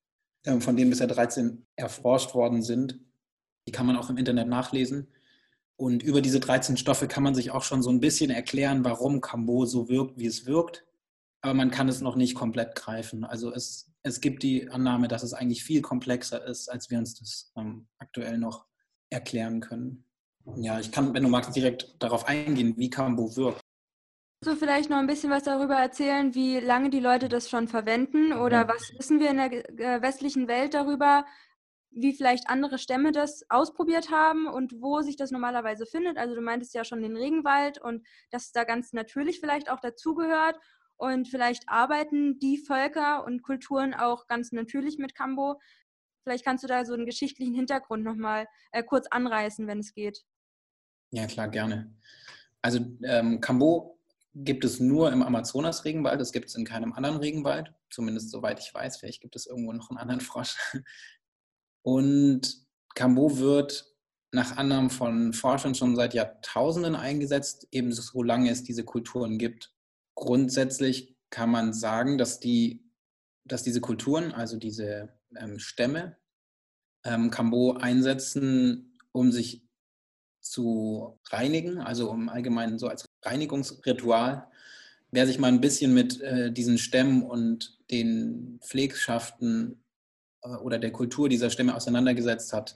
[0.46, 3.00] ähm, von denen bisher 13 erforscht worden sind.
[3.68, 5.08] Die kann man auch im Internet nachlesen.
[5.76, 9.22] Und über diese 13 Stoffe kann man sich auch schon so ein bisschen erklären, warum
[9.22, 10.86] Cambo so wirkt, wie es wirkt
[11.44, 13.26] aber man kann es noch nicht komplett greifen.
[13.26, 17.20] Also es, es gibt die Annahme, dass es eigentlich viel komplexer ist, als wir uns
[17.20, 18.66] das ähm, aktuell noch
[19.10, 20.06] erklären können.
[20.56, 23.60] Ja, ich kann, wenn du magst, direkt darauf eingehen, wie Cambo wirkt.
[24.42, 27.68] Kannst du vielleicht noch ein bisschen was darüber erzählen, wie lange die Leute das schon
[27.68, 31.26] verwenden oder was wissen wir in der äh, westlichen Welt darüber,
[31.96, 36.18] wie vielleicht andere Stämme das ausprobiert haben und wo sich das normalerweise findet?
[36.18, 40.60] Also du meintest ja schon den Regenwald und dass da ganz natürlich vielleicht auch dazugehört
[40.98, 45.60] und vielleicht arbeiten die Völker und Kulturen auch ganz natürlich mit Kambo.
[46.24, 50.24] Vielleicht kannst du da so einen geschichtlichen Hintergrund nochmal äh, kurz anreißen, wenn es geht.
[51.12, 51.94] Ja, klar, gerne.
[52.62, 54.00] Also ähm, Kambo
[54.34, 58.74] gibt es nur im Amazonas-Regenwald, das gibt es in keinem anderen Regenwald, zumindest soweit ich
[58.74, 58.98] weiß.
[58.98, 60.56] Vielleicht gibt es irgendwo noch einen anderen Frosch.
[61.84, 62.66] Und
[62.96, 63.94] Kambo wird
[64.32, 69.74] nach Annahmen von Forschern schon seit Jahrtausenden eingesetzt, ebenso solange es diese Kulturen gibt
[70.16, 72.86] grundsätzlich kann man sagen, dass, die,
[73.46, 76.18] dass diese Kulturen, also diese ähm, Stämme,
[77.04, 79.68] ähm, Kambo einsetzen, um sich
[80.42, 84.48] zu reinigen, also um allgemein so als Reinigungsritual.
[85.12, 89.83] Wer sich mal ein bisschen mit äh, diesen Stämmen und den Pflegschaften
[90.62, 92.76] oder der Kultur dieser Stämme auseinandergesetzt hat,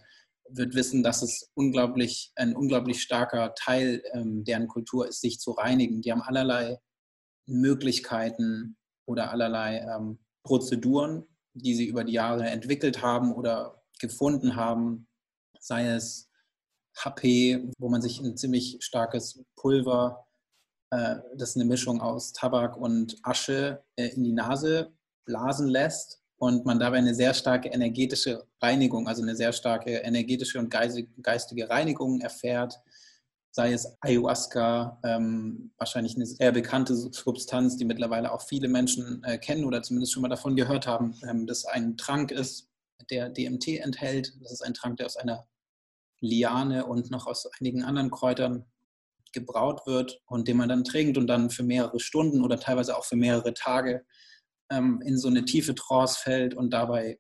[0.50, 5.52] wird wissen, dass es unglaublich, ein unglaublich starker Teil ähm, deren Kultur ist, sich zu
[5.52, 6.02] reinigen.
[6.02, 6.80] Die haben allerlei
[7.46, 15.08] Möglichkeiten oder allerlei ähm, Prozeduren, die sie über die Jahre entwickelt haben oder gefunden haben,
[15.60, 16.30] sei es
[16.96, 20.26] HP, wo man sich ein ziemlich starkes Pulver,
[20.92, 24.94] äh, das ist eine Mischung aus Tabak und Asche, äh, in die Nase
[25.26, 30.60] blasen lässt und man dabei eine sehr starke energetische Reinigung, also eine sehr starke energetische
[30.60, 32.80] und geistige Reinigung erfährt
[33.58, 39.40] sei es Ayahuasca, ähm, wahrscheinlich eine sehr bekannte Substanz, die mittlerweile auch viele Menschen äh,
[39.40, 42.70] kennen oder zumindest schon mal davon gehört haben, ähm, dass ein Trank ist,
[43.10, 44.38] der DMT enthält.
[44.44, 45.48] Das ist ein Trank, der aus einer
[46.20, 48.64] Liane und noch aus einigen anderen Kräutern
[49.34, 53.06] gebraut wird und den man dann trinkt und dann für mehrere Stunden oder teilweise auch
[53.06, 54.06] für mehrere Tage
[54.72, 57.20] ähm, in so eine tiefe Trance fällt und dabei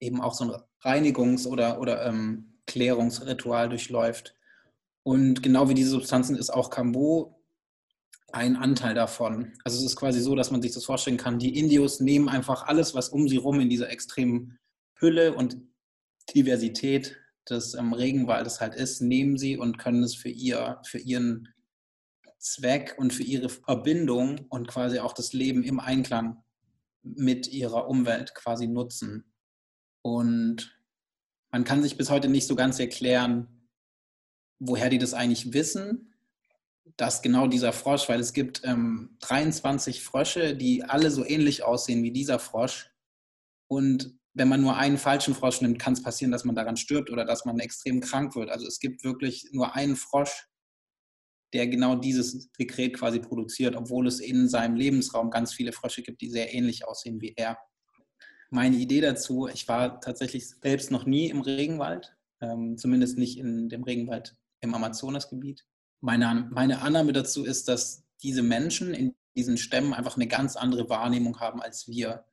[0.00, 4.34] eben auch so ein Reinigungs- oder, oder ähm, Klärungsritual durchläuft
[5.04, 7.38] und genau wie diese Substanzen ist auch Cambo
[8.32, 9.52] ein Anteil davon.
[9.64, 11.38] Also es ist quasi so, dass man sich das vorstellen kann.
[11.38, 14.58] Die Indios nehmen einfach alles, was um sie rum in dieser extremen
[14.98, 15.58] Hülle und
[16.34, 17.18] Diversität
[17.50, 21.48] des ähm, Regenwaldes halt ist, nehmen sie und können es für, ihr, für ihren
[22.38, 26.42] Zweck und für ihre Verbindung und quasi auch das Leben im Einklang
[27.02, 29.32] mit ihrer Umwelt quasi nutzen.
[30.02, 30.78] Und
[31.50, 33.68] man kann sich bis heute nicht so ganz erklären,
[34.58, 36.14] woher die das eigentlich wissen,
[36.96, 42.02] dass genau dieser Frosch, weil es gibt ähm, 23 Frösche, die alle so ähnlich aussehen
[42.02, 42.90] wie dieser Frosch.
[43.68, 47.10] Und wenn man nur einen falschen Frosch nimmt, kann es passieren, dass man daran stirbt
[47.10, 48.50] oder dass man extrem krank wird.
[48.50, 50.48] Also es gibt wirklich nur einen Frosch,
[51.52, 56.20] der genau dieses Dekret quasi produziert, obwohl es in seinem Lebensraum ganz viele Frösche gibt,
[56.20, 57.58] die sehr ähnlich aussehen wie er.
[58.50, 63.68] Meine Idee dazu, ich war tatsächlich selbst noch nie im Regenwald, ähm, zumindest nicht in
[63.68, 65.64] dem Regenwald im Amazonasgebiet.
[66.00, 70.88] Meine, meine Annahme dazu ist, dass diese Menschen in diesen Stämmen einfach eine ganz andere
[70.88, 72.24] Wahrnehmung haben als wir.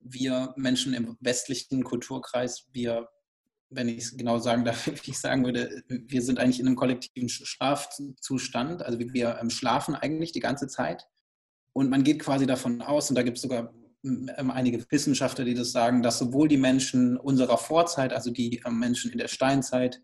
[0.00, 3.08] Wir Menschen im westlichen Kulturkreis, wir
[3.70, 6.76] wenn ich es genau sagen darf, wie ich sagen würde, wir sind eigentlich in einem
[6.76, 8.82] kollektiven Schlafzustand.
[8.82, 11.06] Also wir ähm, schlafen eigentlich die ganze Zeit.
[11.72, 13.72] Und man geht quasi davon aus, und da gibt es sogar
[14.04, 18.78] ähm, einige Wissenschaftler, die das sagen, dass sowohl die Menschen unserer Vorzeit, also die ähm,
[18.78, 20.02] Menschen in der Steinzeit,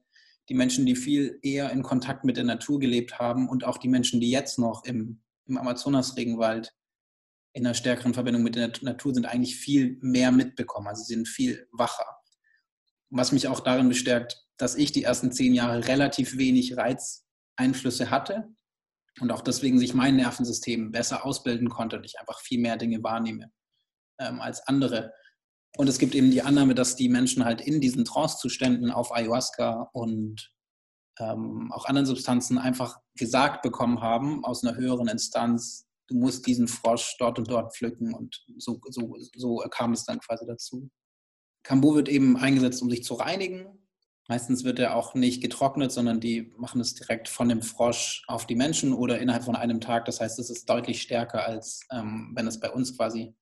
[0.49, 3.89] die Menschen, die viel eher in Kontakt mit der Natur gelebt haben und auch die
[3.89, 6.73] Menschen, die jetzt noch im, im Amazonas-Regenwald
[7.53, 10.87] in einer stärkeren Verbindung mit der Natur sind, eigentlich viel mehr mitbekommen.
[10.87, 12.16] Also sie sind viel wacher
[13.17, 18.49] was mich auch darin bestärkt, dass ich die ersten zehn Jahre relativ wenig Reizeinflüsse hatte
[19.21, 23.03] und auch deswegen sich mein Nervensystem besser ausbilden konnte und ich einfach viel mehr Dinge
[23.03, 23.51] wahrnehme
[24.21, 25.13] ähm, als andere.
[25.77, 29.91] Und es gibt eben die Annahme, dass die Menschen halt in diesen Trance-Zuständen auf Ayahuasca
[29.93, 30.51] und
[31.19, 36.69] ähm, auch anderen Substanzen einfach gesagt bekommen haben aus einer höheren Instanz, du musst diesen
[36.69, 40.89] Frosch dort und dort pflücken und so, so, so kam es dann quasi dazu.
[41.67, 43.67] Kambu wird eben eingesetzt, um sich zu reinigen.
[44.29, 48.47] Meistens wird er auch nicht getrocknet, sondern die machen es direkt von dem Frosch auf
[48.47, 50.05] die Menschen oder innerhalb von einem Tag.
[50.05, 53.35] Das heißt, es ist deutlich stärker, als ähm, wenn es bei uns quasi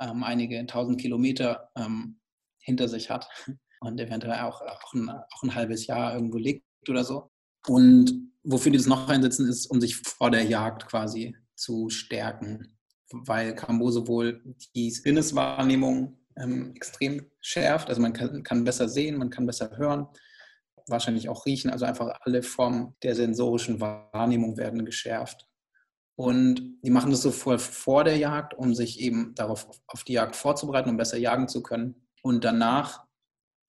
[0.00, 2.20] ähm, einige tausend Kilometer ähm,
[2.58, 3.28] hinter sich hat
[3.80, 7.30] und eventuell auch, auch, ein, auch ein halbes Jahr irgendwo liegt oder so.
[7.66, 12.78] Und wofür die das noch einsetzen, ist, um sich vor der Jagd quasi zu stärken,
[13.10, 14.42] weil Kambo sowohl
[14.74, 17.88] die Sinneswahrnehmung ähm, extrem schärft.
[17.88, 20.06] Also man kann, kann besser sehen, man kann besser hören,
[20.86, 21.70] wahrscheinlich auch riechen.
[21.70, 25.46] Also einfach alle Formen der sensorischen Wahrnehmung werden geschärft.
[26.16, 30.14] Und die machen das so vor, vor der Jagd, um sich eben darauf auf die
[30.14, 32.08] Jagd vorzubereiten, um besser jagen zu können.
[32.22, 33.04] Und danach,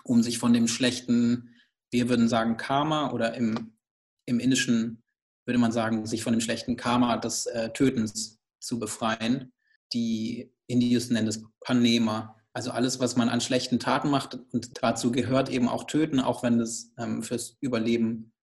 [0.04, 1.54] um sich von dem schlechten,
[1.92, 3.78] wir würden sagen Karma oder im,
[4.26, 5.04] im Indischen
[5.50, 9.52] würde man sagen, sich von dem schlechten Karma des äh, Tötens zu befreien.
[9.94, 12.39] Die Indios nennen das Panema.
[12.60, 16.44] Also alles, was man an schlechten Taten macht, und dazu gehört eben auch Töten, auch
[16.44, 18.34] wenn das ähm, fürs Überleben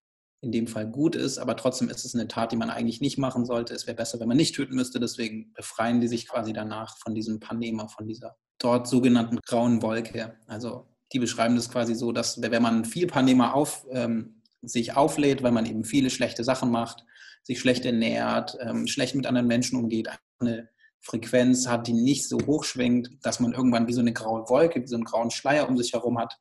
[0.41, 3.19] in dem Fall gut ist, aber trotzdem ist es eine Tat, die man eigentlich nicht
[3.19, 3.75] machen sollte.
[3.75, 5.01] Es wäre besser, wenn man nicht töten müsste.
[5.01, 10.35] Deswegen befreien die sich quasi danach von diesem Panema, von dieser dort sogenannten grauen Wolke.
[10.47, 15.43] Also die beschreiben das quasi so, dass wenn man viel Panema auf, ähm, sich auflädt,
[15.43, 17.05] weil man eben viele schlechte Sachen macht,
[17.43, 20.71] sich schlecht ernährt, ähm, schlecht mit anderen Menschen umgeht, eine
[21.07, 24.83] Frequenz hat, die nicht so hoch schwingt, dass man irgendwann wie so eine graue Wolke,
[24.83, 26.37] wie so einen grauen Schleier um sich herum hat.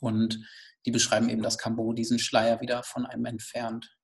[0.00, 0.46] Und
[0.86, 3.96] die beschreiben eben, dass Kambo diesen Schleier wieder von einem entfernt.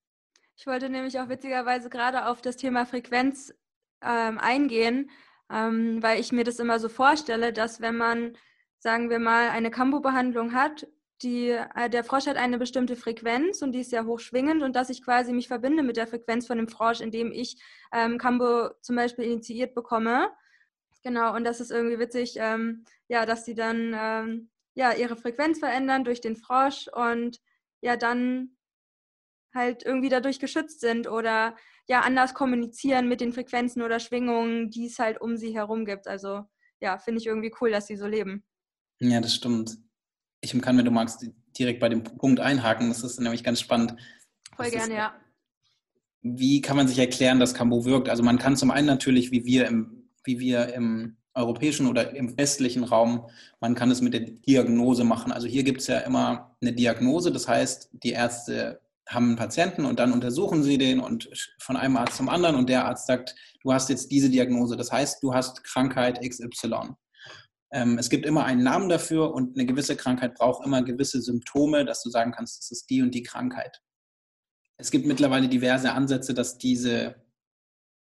[0.56, 3.54] Ich wollte nämlich auch witzigerweise gerade auf das Thema Frequenz
[4.02, 5.11] ähm, eingehen,
[5.50, 8.37] ähm, weil ich mir das immer so vorstelle, dass wenn man,
[8.78, 10.87] sagen wir mal, eine Kambo-Behandlung hat
[11.22, 14.74] die, äh, der Frosch hat eine bestimmte Frequenz und die ist sehr hoch schwingend und
[14.74, 17.61] dass ich quasi mich verbinde mit der Frequenz von dem Frosch, indem ich
[17.92, 20.30] ähm, Kambo zum Beispiel initiiert bekomme.
[21.02, 25.59] Genau, und das ist irgendwie witzig, ähm, ja, dass die dann ähm, ja, ihre Frequenz
[25.59, 27.38] verändern durch den Frosch und
[27.83, 28.56] ja, dann
[29.54, 31.56] halt irgendwie dadurch geschützt sind oder
[31.87, 36.06] ja, anders kommunizieren mit den Frequenzen oder Schwingungen, die es halt um sie herum gibt.
[36.06, 36.44] Also
[36.80, 38.44] ja, finde ich irgendwie cool, dass sie so leben.
[39.00, 39.76] Ja, das stimmt
[40.40, 41.26] ich kann, wenn du magst,
[41.59, 42.88] direkt bei dem Punkt einhaken.
[42.88, 43.96] Das ist nämlich ganz spannend.
[44.57, 45.14] Voll gerne, ja.
[46.22, 48.09] Wie kann man sich erklären, dass Cambo wirkt?
[48.09, 52.37] Also man kann zum einen natürlich, wie wir im, wie wir im europäischen oder im
[52.37, 53.26] westlichen Raum,
[53.61, 55.33] man kann es mit der Diagnose machen.
[55.33, 59.87] Also hier gibt es ja immer eine Diagnose, das heißt, die Ärzte haben einen Patienten
[59.87, 63.35] und dann untersuchen sie den und von einem Arzt zum anderen und der Arzt sagt,
[63.62, 66.94] du hast jetzt diese Diagnose, das heißt, du hast Krankheit XY.
[67.72, 71.85] Ähm, es gibt immer einen Namen dafür und eine gewisse Krankheit braucht immer gewisse Symptome,
[71.85, 73.80] dass du sagen kannst, das ist die und die Krankheit.
[74.76, 77.16] Es gibt mittlerweile diverse Ansätze, dass diese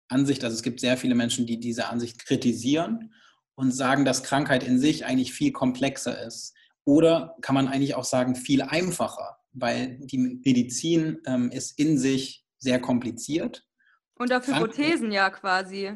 [0.08, 3.12] Ansicht, also es gibt sehr viele Menschen, die diese Ansicht kritisieren
[3.54, 6.54] und sagen, dass Krankheit in sich eigentlich viel komplexer ist.
[6.84, 12.46] Oder kann man eigentlich auch sagen, viel einfacher, weil die Medizin ähm, ist in sich
[12.58, 13.66] sehr kompliziert.
[14.14, 15.92] Und dafür Hypothesen ja quasi.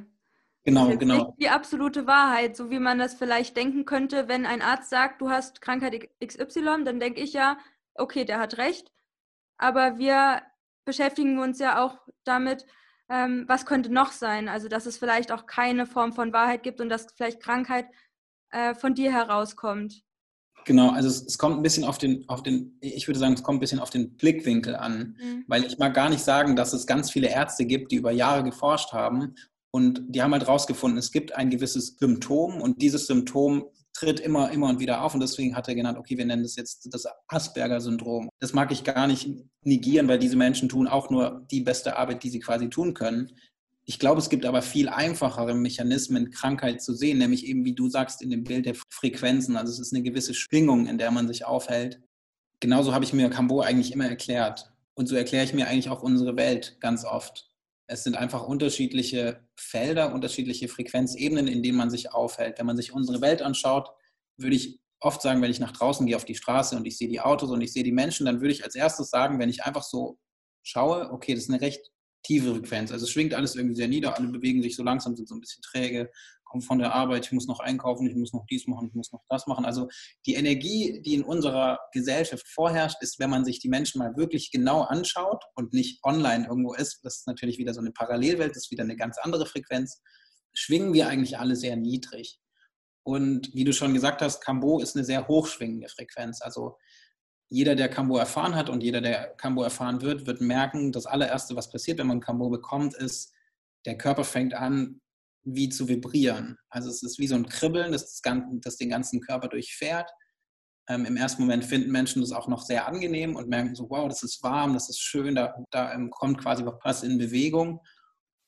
[0.64, 1.14] Genau, das ist genau.
[1.26, 5.20] Nicht die absolute Wahrheit, so wie man das vielleicht denken könnte, wenn ein Arzt sagt,
[5.20, 7.58] du hast Krankheit XY, dann denke ich ja,
[7.94, 8.90] okay, der hat recht.
[9.58, 10.42] aber wir
[10.84, 12.66] beschäftigen uns ja auch damit,
[13.08, 14.48] ähm, was könnte noch sein.
[14.48, 17.86] Also dass es vielleicht auch keine Form von Wahrheit gibt und dass vielleicht Krankheit
[18.50, 20.02] äh, von dir herauskommt.
[20.66, 23.42] Genau, also es, es, kommt ein bisschen auf den, auf den, ich würde sagen, es
[23.42, 25.16] kommt ein bisschen auf den Blickwinkel an.
[25.20, 25.44] Mhm.
[25.46, 28.44] Weil ich mag gar nicht sagen, dass es ganz viele Ärzte gibt, die über Jahre
[28.44, 29.34] geforscht haben
[29.74, 34.52] und die haben halt rausgefunden, es gibt ein gewisses Symptom und dieses Symptom tritt immer,
[34.52, 35.14] immer und wieder auf.
[35.14, 38.30] Und deswegen hat er genannt, okay, wir nennen das jetzt das Asperger-Syndrom.
[38.38, 39.28] Das mag ich gar nicht
[39.64, 43.32] negieren, weil diese Menschen tun auch nur die beste Arbeit, die sie quasi tun können.
[43.84, 47.88] Ich glaube, es gibt aber viel einfachere Mechanismen, Krankheit zu sehen, nämlich eben, wie du
[47.88, 49.56] sagst, in dem Bild der Frequenzen.
[49.56, 52.00] Also es ist eine gewisse Schwingung, in der man sich aufhält.
[52.60, 54.70] Genauso habe ich mir Cambo eigentlich immer erklärt.
[54.94, 57.50] Und so erkläre ich mir eigentlich auch unsere Welt ganz oft.
[57.86, 62.58] Es sind einfach unterschiedliche Felder, unterschiedliche Frequenzebenen, in denen man sich aufhält.
[62.58, 63.90] Wenn man sich unsere Welt anschaut,
[64.38, 67.08] würde ich oft sagen, wenn ich nach draußen gehe auf die Straße und ich sehe
[67.08, 69.64] die Autos und ich sehe die Menschen, dann würde ich als erstes sagen, wenn ich
[69.64, 70.18] einfach so
[70.62, 71.90] schaue, okay, das ist eine recht
[72.22, 72.90] tiefe Frequenz.
[72.90, 75.62] Also schwingt alles irgendwie sehr nieder, alle bewegen sich so langsam, sind so ein bisschen
[75.62, 76.10] träge,
[76.54, 79.10] kommen von der Arbeit, ich muss noch einkaufen, ich muss noch dies machen, ich muss
[79.10, 79.64] noch das machen.
[79.64, 79.88] Also
[80.24, 84.52] die Energie, die in unserer Gesellschaft vorherrscht, ist, wenn man sich die Menschen mal wirklich
[84.52, 88.66] genau anschaut und nicht online irgendwo ist, das ist natürlich wieder so eine Parallelwelt, das
[88.66, 90.00] ist wieder eine ganz andere Frequenz,
[90.52, 92.38] schwingen wir eigentlich alle sehr niedrig.
[93.02, 96.40] Und wie du schon gesagt hast, Cambo ist eine sehr hochschwingende Frequenz.
[96.40, 96.76] Also
[97.48, 101.56] jeder, der Cambo erfahren hat und jeder, der Cambo erfahren wird, wird merken, das allererste,
[101.56, 103.32] was passiert, wenn man Cambo bekommt, ist,
[103.86, 105.00] der Körper fängt an,
[105.44, 106.58] wie zu vibrieren.
[106.68, 110.10] Also es ist wie so ein Kribbeln, das, das den ganzen Körper durchfährt.
[110.88, 114.08] Ähm, Im ersten Moment finden Menschen das auch noch sehr angenehm und merken so, wow,
[114.08, 117.80] das ist warm, das ist schön, da, da ähm, kommt quasi was in Bewegung.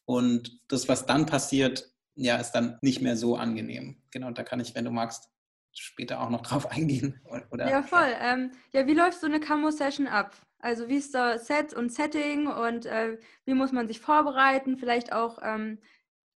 [0.07, 4.03] Und das, was dann passiert, ja, ist dann nicht mehr so angenehm.
[4.11, 5.31] Genau, da kann ich, wenn du magst,
[5.73, 7.21] später auch noch drauf eingehen.
[7.51, 7.69] Oder?
[7.69, 8.15] Ja, voll.
[8.21, 10.35] Ähm, ja, wie läuft so eine Camo-Session ab?
[10.59, 14.79] Also wie ist da Set und Setting und äh, wie muss man sich vorbereiten?
[14.79, 15.79] Vielleicht auch ähm,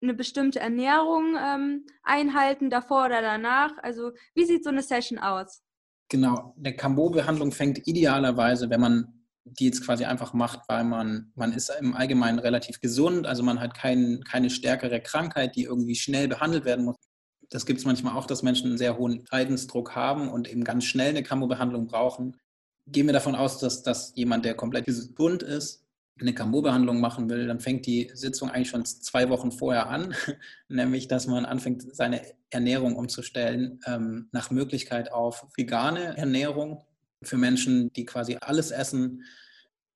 [0.03, 3.73] eine bestimmte Ernährung ähm, einhalten, davor oder danach?
[3.83, 5.63] Also wie sieht so eine Session aus?
[6.09, 9.07] Genau, eine Cambo-Behandlung fängt idealerweise, wenn man
[9.45, 13.61] die jetzt quasi einfach macht, weil man, man ist im Allgemeinen relativ gesund, also man
[13.61, 16.97] hat kein, keine stärkere Krankheit, die irgendwie schnell behandelt werden muss
[17.51, 20.85] das gibt es manchmal auch, dass Menschen einen sehr hohen Leidensdruck haben und eben ganz
[20.85, 22.37] schnell eine Kambo-Behandlung brauchen.
[22.87, 25.85] Gehen wir davon aus, dass, dass jemand, der komplett gesund ist,
[26.19, 30.15] eine Kambo-Behandlung machen will, dann fängt die Sitzung eigentlich schon zwei Wochen vorher an,
[30.69, 36.85] nämlich dass man anfängt, seine Ernährung umzustellen, ähm, nach Möglichkeit auf vegane Ernährung.
[37.23, 39.25] Für Menschen, die quasi alles essen,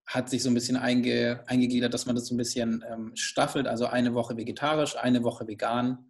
[0.05, 3.67] hat sich so ein bisschen einge, eingegliedert, dass man das so ein bisschen ähm, staffelt,
[3.67, 6.05] also eine Woche vegetarisch, eine Woche vegan.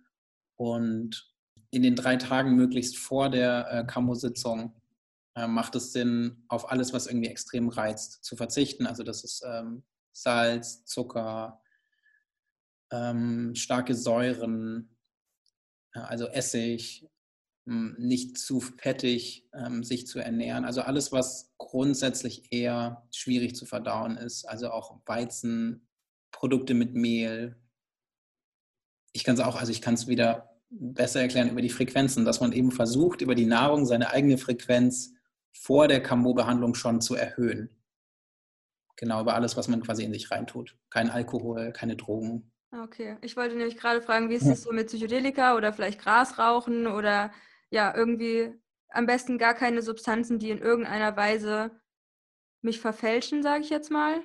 [0.58, 1.34] Und
[1.72, 4.74] in den drei Tagen möglichst vor der äh, Camo-Sitzung
[5.36, 8.86] äh, macht es Sinn, auf alles, was irgendwie extrem reizt, zu verzichten.
[8.86, 9.84] Also das ist ähm,
[10.15, 11.62] Salz, Zucker,
[12.91, 14.95] ähm, starke Säuren,
[15.91, 17.08] also Essig,
[17.67, 20.65] ähm, nicht zu fettig ähm, sich zu ernähren.
[20.65, 24.45] Also alles, was grundsätzlich eher schwierig zu verdauen ist.
[24.45, 25.88] Also auch Weizen,
[26.32, 27.58] Produkte mit Mehl.
[29.12, 32.39] Ich kann es auch, also ich kann es wieder besser erklären über die Frequenzen, dass
[32.39, 35.13] man eben versucht, über die Nahrung seine eigene Frequenz
[35.51, 37.75] vor der Camo-Behandlung schon zu erhöhen.
[38.97, 40.77] Genau, über alles, was man quasi in sich reintut.
[40.89, 42.51] Kein Alkohol, keine Drogen.
[42.71, 46.38] Okay, ich wollte nämlich gerade fragen, wie ist es so mit Psychedelika oder vielleicht Gras
[46.38, 47.31] rauchen oder
[47.69, 48.53] ja, irgendwie
[48.89, 51.71] am besten gar keine Substanzen, die in irgendeiner Weise
[52.62, 54.21] mich verfälschen, sage ich jetzt mal?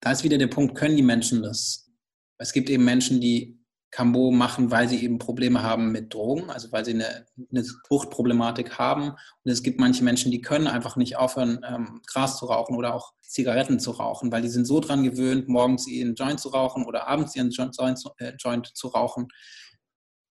[0.00, 1.90] Da ist wieder der Punkt, können die Menschen das?
[2.38, 3.59] Es gibt eben Menschen, die
[3.90, 8.78] Cambo machen, weil sie eben Probleme haben mit Drogen, also weil sie eine, eine Suchtproblematik
[8.78, 9.10] haben.
[9.10, 12.94] Und es gibt manche Menschen, die können einfach nicht aufhören, ähm, Gras zu rauchen oder
[12.94, 16.84] auch Zigaretten zu rauchen, weil die sind so dran gewöhnt, morgens ihren Joint zu rauchen
[16.84, 17.76] oder abends ihren Joint,
[18.18, 19.28] äh, Joint zu rauchen.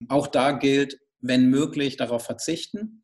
[0.07, 3.03] Auch da gilt, wenn möglich, darauf verzichten.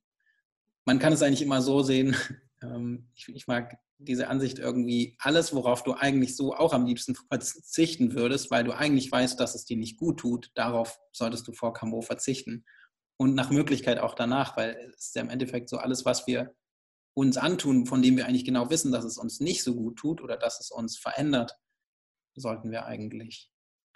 [0.86, 2.15] Man kann es eigentlich immer so sehen,
[2.61, 7.15] ähm, ich, ich mag diese Ansicht irgendwie, alles, worauf du eigentlich so auch am liebsten
[7.15, 11.53] verzichten würdest, weil du eigentlich weißt, dass es dir nicht gut tut, darauf solltest du
[11.53, 12.65] vor Camo verzichten.
[13.17, 16.53] Und nach Möglichkeit auch danach, weil es ist ja im Endeffekt so alles, was wir
[17.15, 20.21] uns antun, von dem wir eigentlich genau wissen, dass es uns nicht so gut tut
[20.21, 21.57] oder dass es uns verändert,
[22.35, 23.49] sollten wir eigentlich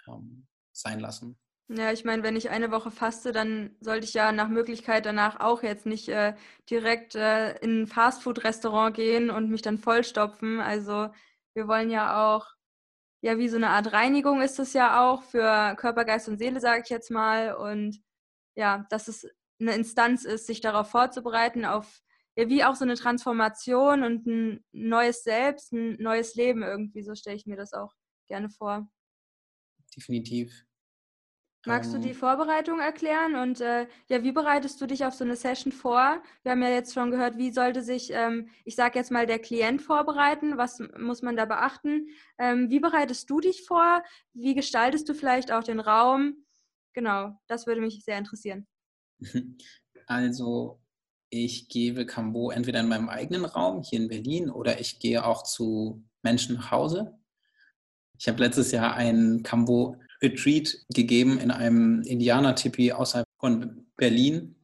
[0.08, 1.38] ähm, sein lassen.
[1.72, 5.38] Ja, ich meine, wenn ich eine Woche faste, dann sollte ich ja nach Möglichkeit danach
[5.38, 6.34] auch jetzt nicht äh,
[6.68, 10.58] direkt äh, in ein Fastfood-Restaurant gehen und mich dann vollstopfen.
[10.58, 11.10] Also
[11.54, 12.48] wir wollen ja auch,
[13.22, 16.58] ja, wie so eine Art Reinigung ist es ja auch für Körper, Geist und Seele,
[16.58, 17.54] sage ich jetzt mal.
[17.54, 18.02] Und
[18.56, 19.28] ja, dass es
[19.60, 22.02] eine Instanz ist, sich darauf vorzubereiten, auf
[22.36, 27.04] ja, wie auch so eine Transformation und ein neues Selbst, ein neues Leben irgendwie.
[27.04, 27.94] So stelle ich mir das auch
[28.26, 28.90] gerne vor.
[29.96, 30.64] Definitiv.
[31.66, 32.14] Magst du die ähm.
[32.14, 36.22] Vorbereitung erklären und äh, ja, wie bereitest du dich auf so eine Session vor?
[36.42, 39.38] Wir haben ja jetzt schon gehört, wie sollte sich, ähm, ich sage jetzt mal, der
[39.38, 40.56] Klient vorbereiten?
[40.56, 42.08] Was muss man da beachten?
[42.38, 44.02] Ähm, wie bereitest du dich vor?
[44.32, 46.46] Wie gestaltest du vielleicht auch den Raum?
[46.94, 48.66] Genau, das würde mich sehr interessieren.
[50.06, 50.80] Also,
[51.28, 55.44] ich gebe Cambo entweder in meinem eigenen Raum hier in Berlin oder ich gehe auch
[55.44, 57.16] zu Menschen nach Hause.
[58.18, 64.56] Ich habe letztes Jahr ein Cambo Retreat gegeben in einem Indianer-Tipi außerhalb von Berlin.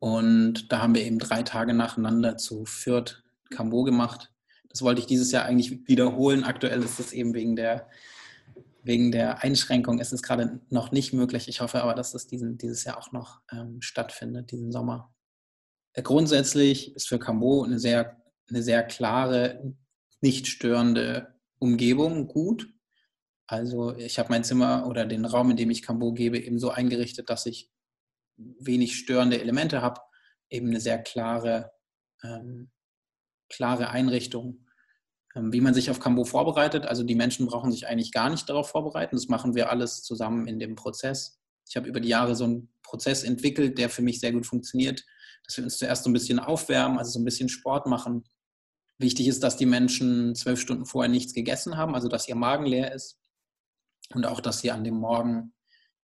[0.00, 4.32] Und da haben wir eben drei Tage nacheinander zu Fürth Cambo gemacht.
[4.68, 6.44] Das wollte ich dieses Jahr eigentlich wiederholen.
[6.44, 7.88] Aktuell ist es eben wegen der,
[8.82, 11.48] wegen der Einschränkung ist es gerade noch nicht möglich.
[11.48, 15.12] Ich hoffe aber, dass das diesen, dieses Jahr auch noch ähm, stattfindet, diesen Sommer.
[15.94, 19.74] Äh, grundsätzlich ist für Cambo eine sehr, eine sehr klare,
[20.20, 22.68] nicht störende Umgebung gut.
[23.48, 26.68] Also ich habe mein Zimmer oder den Raum, in dem ich Cambo gebe, eben so
[26.68, 27.70] eingerichtet, dass ich
[28.36, 30.02] wenig störende Elemente habe,
[30.50, 31.72] eben eine sehr klare,
[32.22, 32.70] ähm,
[33.48, 34.66] klare Einrichtung.
[35.34, 38.48] Ähm, wie man sich auf Cambo vorbereitet, also die Menschen brauchen sich eigentlich gar nicht
[38.50, 39.16] darauf vorbereiten.
[39.16, 41.40] Das machen wir alles zusammen in dem Prozess.
[41.66, 45.06] Ich habe über die Jahre so einen Prozess entwickelt, der für mich sehr gut funktioniert,
[45.46, 48.24] dass wir uns zuerst so ein bisschen aufwärmen, also so ein bisschen Sport machen.
[48.98, 52.66] Wichtig ist, dass die Menschen zwölf Stunden vorher nichts gegessen haben, also dass ihr Magen
[52.66, 53.18] leer ist
[54.14, 55.52] und auch, dass sie an dem Morgen,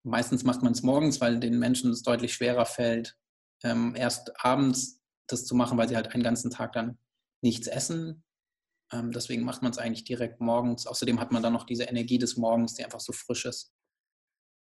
[0.04, 3.18] meistens macht man es morgens, weil den Menschen es deutlich schwerer fällt,
[3.64, 6.98] ähm, erst abends das zu machen, weil sie halt einen ganzen Tag dann
[7.42, 8.24] nichts essen.
[8.92, 10.86] Ähm, deswegen macht man es eigentlich direkt morgens.
[10.86, 13.74] Außerdem hat man dann noch diese Energie des Morgens, die einfach so frisch ist.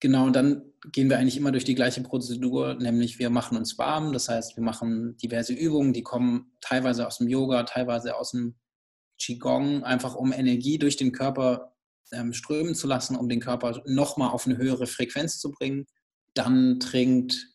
[0.02, 0.62] Genau, und dann
[0.92, 4.12] gehen wir eigentlich immer durch die gleiche Prozedur, nämlich wir machen uns warm.
[4.12, 8.54] Das heißt, wir machen diverse Übungen, die kommen teilweise aus dem Yoga, teilweise aus dem
[9.18, 11.69] Qigong, einfach um Energie durch den Körper
[12.12, 15.86] ähm, strömen zu lassen, um den Körper nochmal auf eine höhere Frequenz zu bringen.
[16.34, 17.48] Dann trinkt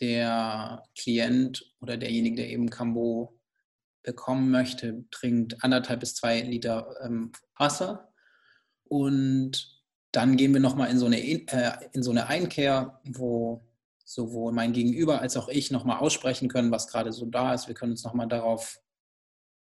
[0.00, 3.38] der Klient oder derjenige, der eben Cambo
[4.02, 8.12] bekommen möchte, trinkt anderthalb bis zwei Liter ähm, Wasser.
[8.84, 9.80] Und
[10.12, 13.62] dann gehen wir nochmal in, so eine, äh, in so eine Einkehr, wo
[14.04, 17.68] sowohl mein Gegenüber als auch ich nochmal aussprechen können, was gerade so da ist.
[17.68, 18.80] Wir können uns nochmal darauf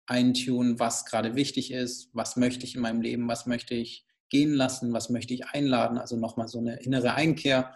[0.06, 4.54] eintunen, was gerade wichtig ist, was möchte ich in meinem Leben, was möchte ich gehen
[4.54, 5.98] lassen, was möchte ich einladen.
[5.98, 7.74] Also nochmal so eine innere Einkehr,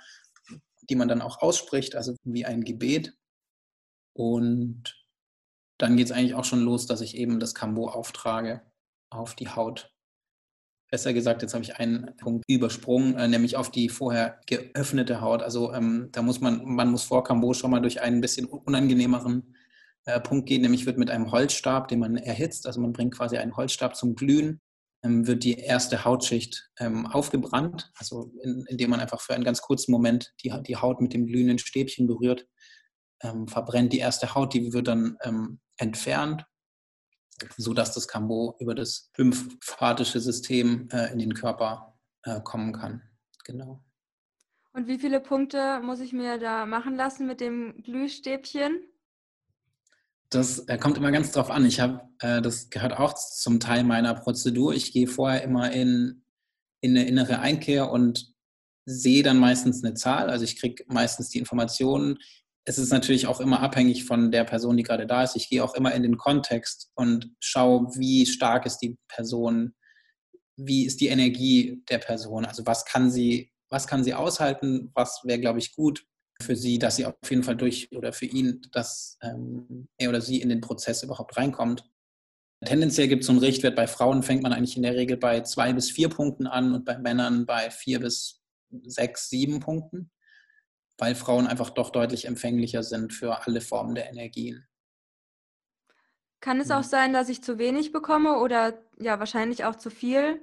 [0.88, 3.16] die man dann auch ausspricht, also wie ein Gebet.
[4.14, 5.06] Und
[5.78, 8.62] dann geht es eigentlich auch schon los, dass ich eben das Kambo auftrage
[9.10, 9.92] auf die Haut.
[10.90, 15.42] Besser gesagt, jetzt habe ich einen Punkt übersprungen, äh, nämlich auf die vorher geöffnete Haut.
[15.42, 19.56] Also ähm, da muss man, man muss vor Kambo schon mal durch einen bisschen unangenehmeren
[20.06, 23.36] äh, Punkt geht, nämlich wird mit einem Holzstab, den man erhitzt, also man bringt quasi
[23.36, 24.60] einen Holzstab zum Glühen,
[25.02, 29.60] ähm, wird die erste Hautschicht ähm, aufgebrannt, also in, indem man einfach für einen ganz
[29.60, 32.46] kurzen Moment die, Haut mit dem glühenden Stäbchen berührt,
[33.22, 35.18] ähm, verbrennt die erste Haut, die wird dann
[35.78, 36.46] entfernt,
[37.56, 43.02] sodass das Cambo über das lymphatische System äh, in den Körper äh, kommen kann.
[43.44, 43.82] Genau.
[44.72, 48.80] Und wie viele Punkte muss ich mir da machen lassen mit dem Glühstäbchen?
[50.30, 51.64] Das äh, kommt immer ganz drauf an.
[51.66, 54.74] Ich habe, äh, das gehört auch zum Teil meiner Prozedur.
[54.74, 56.24] Ich gehe vorher immer in,
[56.80, 58.34] in eine innere Einkehr und
[58.86, 60.30] sehe dann meistens eine Zahl.
[60.30, 62.18] Also ich kriege meistens die Informationen.
[62.64, 65.36] Es ist natürlich auch immer abhängig von der Person, die gerade da ist.
[65.36, 69.74] Ich gehe auch immer in den Kontext und schaue, wie stark ist die Person,
[70.56, 72.44] wie ist die Energie der Person.
[72.44, 76.04] Also was kann sie, was kann sie aushalten, was wäre, glaube ich, gut
[76.42, 80.20] für sie, dass sie auf jeden Fall durch oder für ihn, dass ähm, er oder
[80.20, 81.84] sie in den Prozess überhaupt reinkommt.
[82.64, 83.76] Tendenziell gibt es so einen Richtwert.
[83.76, 86.84] Bei Frauen fängt man eigentlich in der Regel bei zwei bis vier Punkten an und
[86.84, 88.42] bei Männern bei vier bis
[88.84, 90.10] sechs, sieben Punkten,
[90.98, 94.66] weil Frauen einfach doch deutlich empfänglicher sind für alle Formen der Energien.
[96.40, 100.40] Kann es auch sein, dass ich zu wenig bekomme oder ja, wahrscheinlich auch zu viel?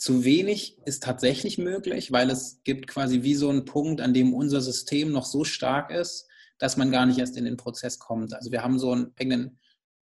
[0.00, 4.32] Zu wenig ist tatsächlich möglich, weil es gibt quasi wie so einen Punkt, an dem
[4.32, 6.26] unser System noch so stark ist,
[6.58, 8.32] dass man gar nicht erst in den Prozess kommt.
[8.32, 9.60] Also wir haben so einen eigenen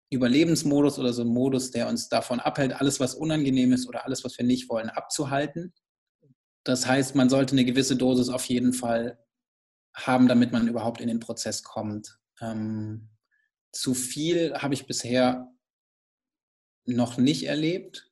[0.09, 4.25] Überlebensmodus oder so einen Modus, der uns davon abhält, alles, was unangenehm ist oder alles,
[4.25, 5.75] was wir nicht wollen, abzuhalten.
[6.65, 9.19] Das heißt, man sollte eine gewisse Dosis auf jeden Fall
[9.93, 12.19] haben, damit man überhaupt in den Prozess kommt.
[12.41, 13.11] Ähm,
[13.73, 15.53] zu viel habe ich bisher
[16.87, 18.12] noch nicht erlebt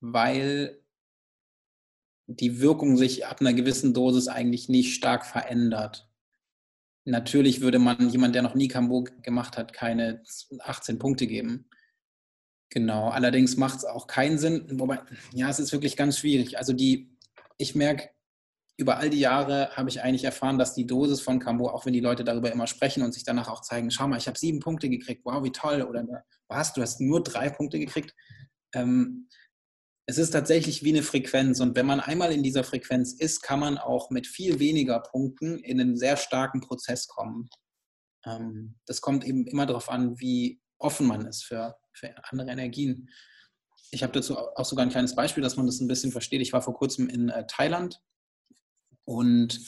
[0.00, 0.80] weil
[2.26, 6.08] die Wirkung sich ab einer gewissen Dosis eigentlich nicht stark verändert.
[7.04, 10.22] natürlich würde man jemand, der noch nie Kambo gemacht hat, keine
[10.58, 11.68] 18 Punkte geben.
[12.70, 15.00] Genau, allerdings macht es auch keinen Sinn, wobei,
[15.32, 16.58] ja, es ist wirklich ganz schwierig.
[16.58, 17.16] Also die,
[17.58, 18.10] ich merke,
[18.76, 21.94] über all die Jahre habe ich eigentlich erfahren, dass die Dosis von Cambo, auch wenn
[21.94, 24.60] die Leute darüber immer sprechen und sich danach auch zeigen, schau mal, ich habe sieben
[24.60, 26.04] Punkte gekriegt, wow, wie toll, oder
[26.48, 28.14] was, du hast nur drei Punkte gekriegt.
[28.74, 29.28] Ähm,
[30.06, 33.58] es ist tatsächlich wie eine Frequenz und wenn man einmal in dieser Frequenz ist, kann
[33.58, 37.48] man auch mit viel weniger Punkten in einen sehr starken Prozess kommen.
[38.24, 43.10] Ähm, das kommt eben immer darauf an, wie offen man ist für, für andere Energien.
[43.90, 46.40] Ich habe dazu auch sogar ein kleines Beispiel, dass man das ein bisschen versteht.
[46.40, 48.00] Ich war vor kurzem in äh, Thailand
[49.04, 49.58] und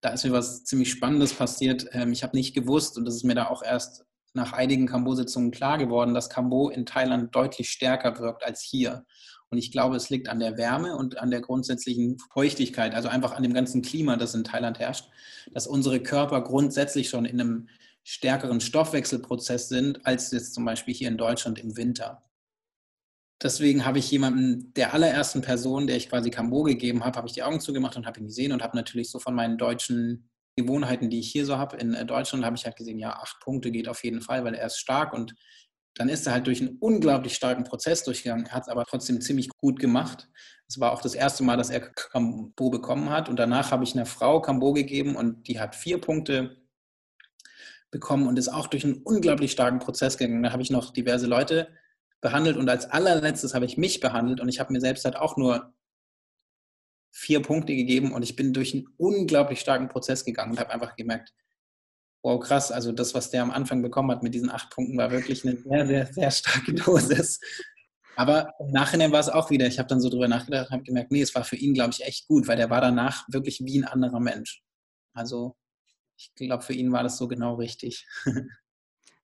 [0.00, 1.86] da ist mir was ziemlich Spannendes passiert.
[1.92, 5.52] Ähm, ich habe nicht gewusst, und das ist mir da auch erst nach einigen Kambo-Sitzungen
[5.52, 9.06] klar geworden, dass Kambo in Thailand deutlich stärker wirkt als hier.
[9.54, 13.36] Und ich glaube, es liegt an der Wärme und an der grundsätzlichen Feuchtigkeit, also einfach
[13.36, 15.08] an dem ganzen Klima, das in Thailand herrscht,
[15.52, 17.68] dass unsere Körper grundsätzlich schon in einem
[18.02, 22.24] stärkeren Stoffwechselprozess sind, als jetzt zum Beispiel hier in Deutschland im Winter.
[23.40, 27.34] Deswegen habe ich jemanden, der allerersten Person, der ich quasi Kambo gegeben habe, habe ich
[27.34, 31.10] die Augen zugemacht und habe ihn gesehen und habe natürlich so von meinen deutschen Gewohnheiten,
[31.10, 33.70] die ich hier so habe in äh, Deutschland, habe ich halt gesehen, ja, acht Punkte
[33.70, 35.36] geht auf jeden Fall, weil er ist stark und
[35.94, 39.48] dann ist er halt durch einen unglaublich starken Prozess durchgegangen, hat es aber trotzdem ziemlich
[39.48, 40.28] gut gemacht.
[40.66, 43.94] Es war auch das erste Mal, dass er Kambo bekommen hat und danach habe ich
[43.94, 46.56] einer Frau Kambo gegeben und die hat vier Punkte
[47.90, 50.42] bekommen und ist auch durch einen unglaublich starken Prozess gegangen.
[50.42, 51.68] Da habe ich noch diverse Leute
[52.20, 55.36] behandelt und als allerletztes habe ich mich behandelt und ich habe mir selbst halt auch
[55.36, 55.74] nur
[57.12, 60.96] vier Punkte gegeben und ich bin durch einen unglaublich starken Prozess gegangen und habe einfach
[60.96, 61.32] gemerkt,
[62.24, 65.10] wow, krass, also das, was der am Anfang bekommen hat mit diesen acht Punkten, war
[65.10, 67.38] wirklich eine sehr, sehr, sehr starke Dosis.
[68.16, 70.84] Aber im Nachhinein war es auch wieder, ich habe dann so drüber nachgedacht und habe
[70.84, 73.60] gemerkt, nee, es war für ihn, glaube ich, echt gut, weil der war danach wirklich
[73.60, 74.62] wie ein anderer Mensch.
[75.12, 75.56] Also
[76.16, 78.06] ich glaube, für ihn war das so genau richtig.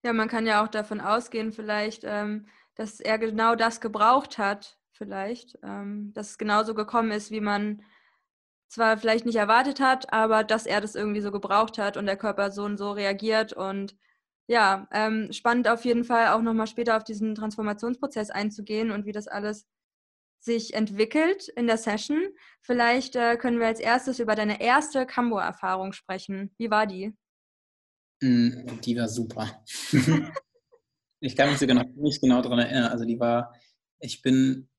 [0.03, 4.79] Ja, man kann ja auch davon ausgehen, vielleicht, ähm, dass er genau das gebraucht hat,
[4.93, 7.83] vielleicht, ähm, dass es genauso gekommen ist, wie man
[8.71, 12.17] zwar vielleicht nicht erwartet hat, aber dass er das irgendwie so gebraucht hat und der
[12.17, 13.53] Körper so und so reagiert.
[13.53, 13.97] Und
[14.47, 19.13] ja, ähm, spannend auf jeden Fall auch nochmal später auf diesen Transformationsprozess einzugehen und wie
[19.13, 19.67] das alles
[20.39, 22.29] sich entwickelt in der Session.
[22.63, 26.55] Vielleicht äh, können wir als erstes über deine erste Cambo-Erfahrung sprechen.
[26.57, 27.13] Wie war die?
[28.23, 29.63] Mm, die war super.
[31.23, 32.91] Ich kann mich sogar noch nicht genau daran erinnern.
[32.91, 33.55] Also die war,
[33.99, 34.71] ich bin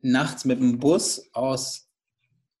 [0.00, 1.89] nachts mit dem Bus aus,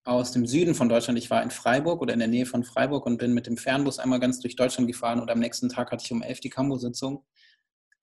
[0.04, 1.18] aus dem Süden von Deutschland.
[1.18, 3.98] Ich war in Freiburg oder in der Nähe von Freiburg und bin mit dem Fernbus
[3.98, 7.24] einmal ganz durch Deutschland gefahren und am nächsten Tag hatte ich um elf die Cambo-Sitzung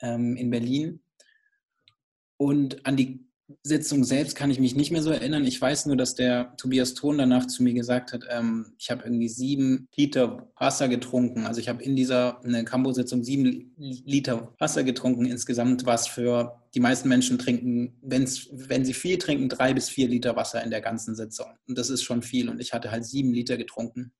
[0.01, 1.01] ähm, in Berlin.
[2.37, 3.26] Und an die
[3.63, 5.45] Sitzung selbst kann ich mich nicht mehr so erinnern.
[5.45, 9.03] Ich weiß nur, dass der Tobias Thon danach zu mir gesagt hat, ähm, ich habe
[9.03, 11.45] irgendwie sieben Liter Wasser getrunken.
[11.45, 15.25] Also ich habe in dieser Cambo-Sitzung sieben Liter Wasser getrunken.
[15.25, 20.09] Insgesamt was für die meisten Menschen trinken, wenn's, wenn sie viel trinken, drei bis vier
[20.09, 21.47] Liter Wasser in der ganzen Sitzung.
[21.67, 22.49] Und das ist schon viel.
[22.49, 24.11] Und ich hatte halt sieben Liter getrunken.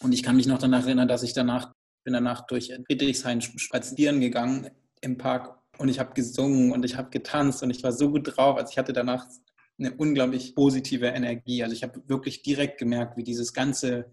[0.00, 1.72] Und ich kann mich noch danach erinnern, dass ich danach
[2.04, 7.10] bin danach durch Friedrichshain spazieren gegangen im Park und ich habe gesungen und ich habe
[7.10, 8.56] getanzt und ich war so gut drauf.
[8.56, 9.26] Also ich hatte danach
[9.78, 11.62] eine unglaublich positive Energie.
[11.62, 14.12] Also ich habe wirklich direkt gemerkt, wie dieses ganze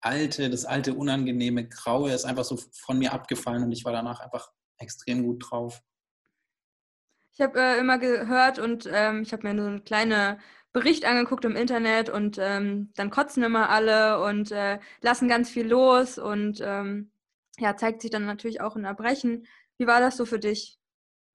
[0.00, 4.20] alte, das alte unangenehme Graue ist einfach so von mir abgefallen und ich war danach
[4.20, 5.82] einfach extrem gut drauf.
[7.32, 10.38] Ich habe äh, immer gehört und ähm, ich habe mir so einen kleinen
[10.72, 15.66] Bericht angeguckt im Internet und ähm, dann kotzen immer alle und äh, lassen ganz viel
[15.66, 17.10] los und ähm,
[17.58, 19.46] ja, zeigt sich dann natürlich auch in Erbrechen.
[19.78, 20.78] Wie war das so für dich?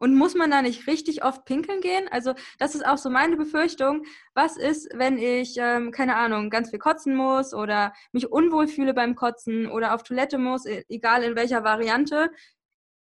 [0.01, 2.07] Und muss man da nicht richtig oft pinkeln gehen?
[2.09, 4.05] Also das ist auch so meine Befürchtung.
[4.33, 8.93] Was ist, wenn ich, ähm, keine Ahnung, ganz viel kotzen muss oder mich unwohl fühle
[8.93, 12.31] beim Kotzen oder auf Toilette muss, e-, egal in welcher Variante?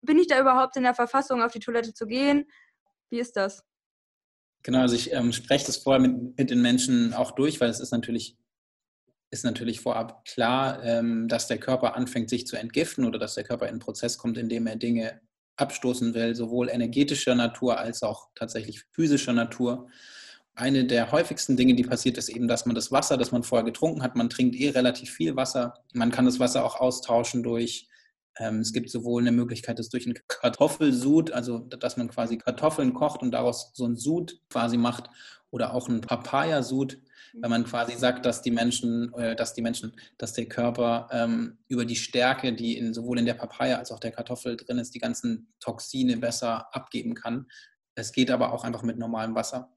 [0.02, 2.46] Bin ich da überhaupt in der Verfassung, auf die Toilette zu gehen?
[3.10, 3.64] Wie ist das?
[4.64, 7.82] Genau, also ich ähm, spreche das vorher mit, mit den Menschen auch durch, weil es
[7.82, 8.38] ist natürlich
[9.30, 13.44] ist natürlich vorab klar, ähm, dass der Körper anfängt, sich zu entgiften oder dass der
[13.44, 15.20] Körper in einen Prozess kommt, in dem er Dinge
[15.58, 19.90] abstoßen will, sowohl energetischer Natur als auch tatsächlich physischer Natur.
[20.56, 23.66] Eine der häufigsten Dinge, die passiert, ist eben, dass man das Wasser, das man vorher
[23.66, 25.74] getrunken hat, man trinkt eh relativ viel Wasser.
[25.94, 27.88] Man kann das Wasser auch austauschen durch,
[28.40, 32.94] ähm, es gibt sowohl eine Möglichkeit, das durch einen Kartoffelsud, also dass man quasi Kartoffeln
[32.94, 35.10] kocht und daraus so ein Sud quasi macht,
[35.50, 37.00] oder auch einen Papayasud,
[37.40, 41.58] wenn man quasi sagt, dass die Menschen, äh, dass die Menschen, dass der Körper ähm,
[41.68, 44.96] über die Stärke, die in, sowohl in der Papaya als auch der Kartoffel drin ist,
[44.96, 47.48] die ganzen Toxine besser abgeben kann.
[47.96, 49.72] Es geht aber auch einfach mit normalem Wasser.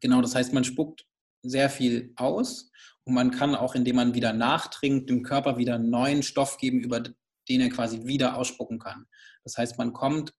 [0.00, 1.06] Genau, das heißt, man spuckt
[1.42, 2.70] sehr viel aus
[3.04, 7.02] und man kann auch, indem man wieder nachtrinkt, dem Körper wieder neuen Stoff geben, über
[7.48, 9.06] den er quasi wieder ausspucken kann.
[9.44, 10.32] Das heißt, man kommt,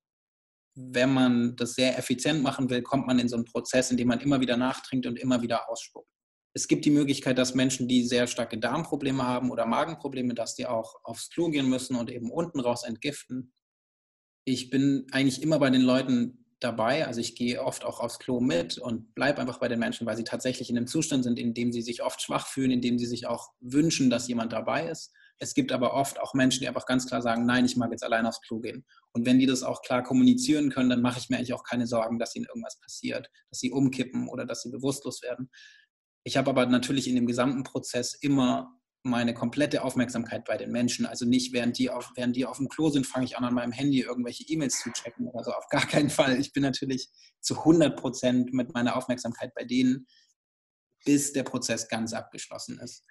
[0.73, 4.07] wenn man das sehr effizient machen will, kommt man in so einen Prozess, in dem
[4.07, 6.09] man immer wieder nachtrinkt und immer wieder ausspuckt.
[6.57, 10.65] Es gibt die Möglichkeit, dass Menschen, die sehr starke Darmprobleme haben oder Magenprobleme, dass die
[10.65, 13.51] auch aufs Klo gehen müssen und eben unten raus entgiften.
[14.45, 17.05] Ich bin eigentlich immer bei den Leuten dabei.
[17.05, 20.15] Also ich gehe oft auch aufs Klo mit und bleibe einfach bei den Menschen, weil
[20.15, 22.97] sie tatsächlich in einem Zustand sind, in dem sie sich oft schwach fühlen, in dem
[22.97, 25.11] sie sich auch wünschen, dass jemand dabei ist.
[25.37, 28.05] Es gibt aber oft auch Menschen, die einfach ganz klar sagen, nein, ich mag jetzt
[28.05, 28.85] allein aufs Klo gehen.
[29.11, 31.87] Und wenn die das auch klar kommunizieren können, dann mache ich mir eigentlich auch keine
[31.87, 35.49] Sorgen, dass ihnen irgendwas passiert, dass sie umkippen oder dass sie bewusstlos werden.
[36.25, 41.05] Ich habe aber natürlich in dem gesamten Prozess immer meine komplette Aufmerksamkeit bei den Menschen.
[41.05, 43.53] Also nicht, während die auf, während die auf dem Klo sind, fange ich an, an
[43.53, 45.29] meinem Handy irgendwelche E-Mails zu checken.
[45.35, 46.39] Also auf gar keinen Fall.
[46.39, 47.09] Ich bin natürlich
[47.41, 50.07] zu 100 Prozent mit meiner Aufmerksamkeit bei denen,
[51.05, 53.05] bis der Prozess ganz abgeschlossen ist.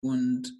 [0.00, 0.52] Und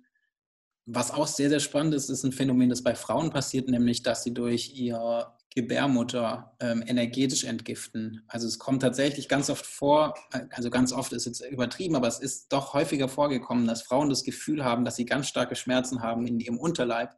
[0.87, 4.23] was auch sehr, sehr spannend ist, ist ein Phänomen, das bei Frauen passiert, nämlich, dass
[4.23, 8.23] sie durch ihr Gebärmutter ähm, energetisch entgiften.
[8.27, 12.09] Also es kommt tatsächlich ganz oft vor, äh, also ganz oft ist jetzt übertrieben, aber
[12.09, 16.03] es ist doch häufiger vorgekommen, dass Frauen das Gefühl haben, dass sie ganz starke Schmerzen
[16.03, 17.11] haben in ihrem Unterleib.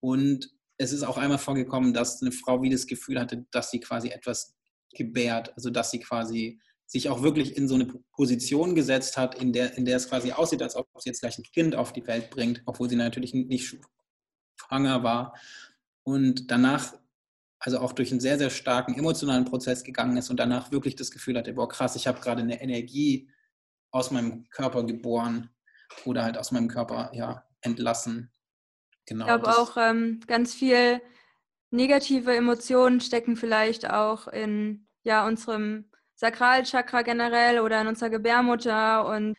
[0.00, 3.80] Und es ist auch einmal vorgekommen, dass eine Frau wie das Gefühl hatte, dass sie
[3.80, 4.56] quasi etwas
[4.92, 9.52] gebärt, also dass sie quasi sich auch wirklich in so eine Position gesetzt hat, in
[9.52, 12.04] der, in der es quasi aussieht, als ob sie jetzt gleich ein Kind auf die
[12.08, 13.76] Welt bringt, obwohl sie natürlich nicht
[14.56, 15.36] schwanger war.
[16.02, 16.94] Und danach
[17.60, 21.10] also auch durch einen sehr, sehr starken emotionalen Prozess gegangen ist und danach wirklich das
[21.10, 23.30] Gefühl hatte, boah, krass, ich habe gerade eine Energie
[23.90, 25.50] aus meinem Körper geboren
[26.04, 28.32] oder halt aus meinem Körper ja, entlassen.
[29.06, 29.26] Genau.
[29.26, 31.02] Ich glaube auch ähm, ganz viel
[31.70, 39.36] negative Emotionen stecken vielleicht auch in ja, unserem Sakralchakra generell oder in unserer Gebärmutter und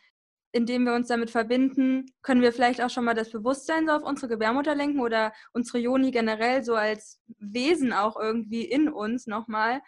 [0.52, 4.02] indem wir uns damit verbinden, können wir vielleicht auch schon mal das Bewusstsein so auf
[4.02, 9.80] unsere Gebärmutter lenken oder unsere Joni generell so als Wesen auch irgendwie in uns nochmal.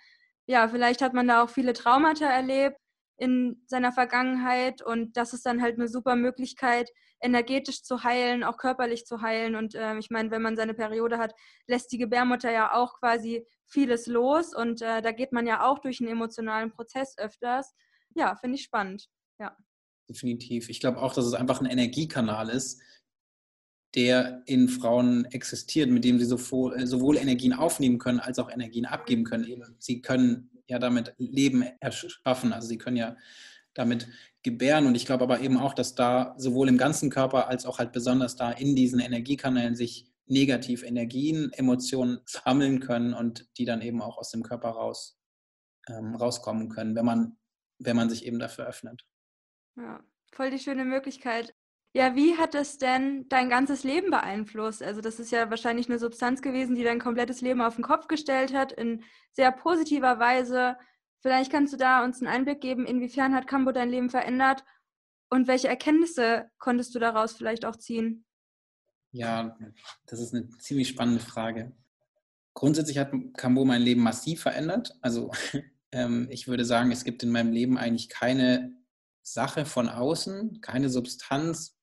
[0.47, 2.79] Ja, vielleicht hat man da auch viele Traumata erlebt
[3.17, 6.91] in seiner Vergangenheit und das ist dann halt eine super Möglichkeit,
[7.21, 9.55] energetisch zu heilen, auch körperlich zu heilen.
[9.57, 11.35] Und äh, ich meine, wenn man seine Periode hat,
[11.67, 15.79] lässt die Gebärmutter ja auch quasi vieles los und äh, da geht man ja auch
[15.79, 17.75] durch einen emotionalen Prozess öfters.
[18.15, 19.09] Ja, finde ich spannend.
[19.39, 19.57] Ja
[20.09, 20.69] definitiv.
[20.69, 22.81] Ich glaube auch, dass es einfach ein Energiekanal ist,
[23.95, 28.87] der in Frauen existiert, mit dem sie sowohl, sowohl Energien aufnehmen können, als auch Energien
[28.87, 29.47] abgeben können.
[29.79, 33.17] Sie können ja damit Leben erschaffen, also sie können ja
[33.73, 34.09] damit
[34.43, 34.87] gebären.
[34.87, 37.93] Und ich glaube aber eben auch, dass da sowohl im ganzen Körper als auch halt
[37.93, 44.01] besonders da in diesen Energiekanälen sich negativ Energien, Emotionen sammeln können und die dann eben
[44.01, 45.19] auch aus dem Körper raus,
[45.89, 47.37] ähm, rauskommen können, wenn man,
[47.79, 49.05] wenn man sich eben dafür öffnet.
[49.77, 50.01] Ja,
[50.33, 51.55] voll die schöne Möglichkeit.
[51.97, 54.83] Ja, wie hat es denn dein ganzes Leben beeinflusst?
[54.83, 58.09] Also das ist ja wahrscheinlich eine Substanz gewesen, die dein komplettes Leben auf den Kopf
[58.09, 60.77] gestellt hat, in sehr positiver Weise.
[61.21, 64.65] Vielleicht kannst du da uns einen Einblick geben, inwiefern hat Cambo dein Leben verändert
[65.31, 68.25] und welche Erkenntnisse konntest du daraus vielleicht auch ziehen?
[69.13, 69.57] Ja,
[70.07, 71.73] das ist eine ziemlich spannende Frage.
[72.55, 74.97] Grundsätzlich hat Cambo mein Leben massiv verändert.
[75.01, 75.31] Also
[75.93, 78.73] ähm, ich würde sagen, es gibt in meinem Leben eigentlich keine
[79.25, 81.79] Sache von außen, keine Substanz,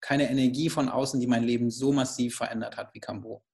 [0.00, 3.44] keine Energie von außen, die mein Leben so massiv verändert hat wie Cambo.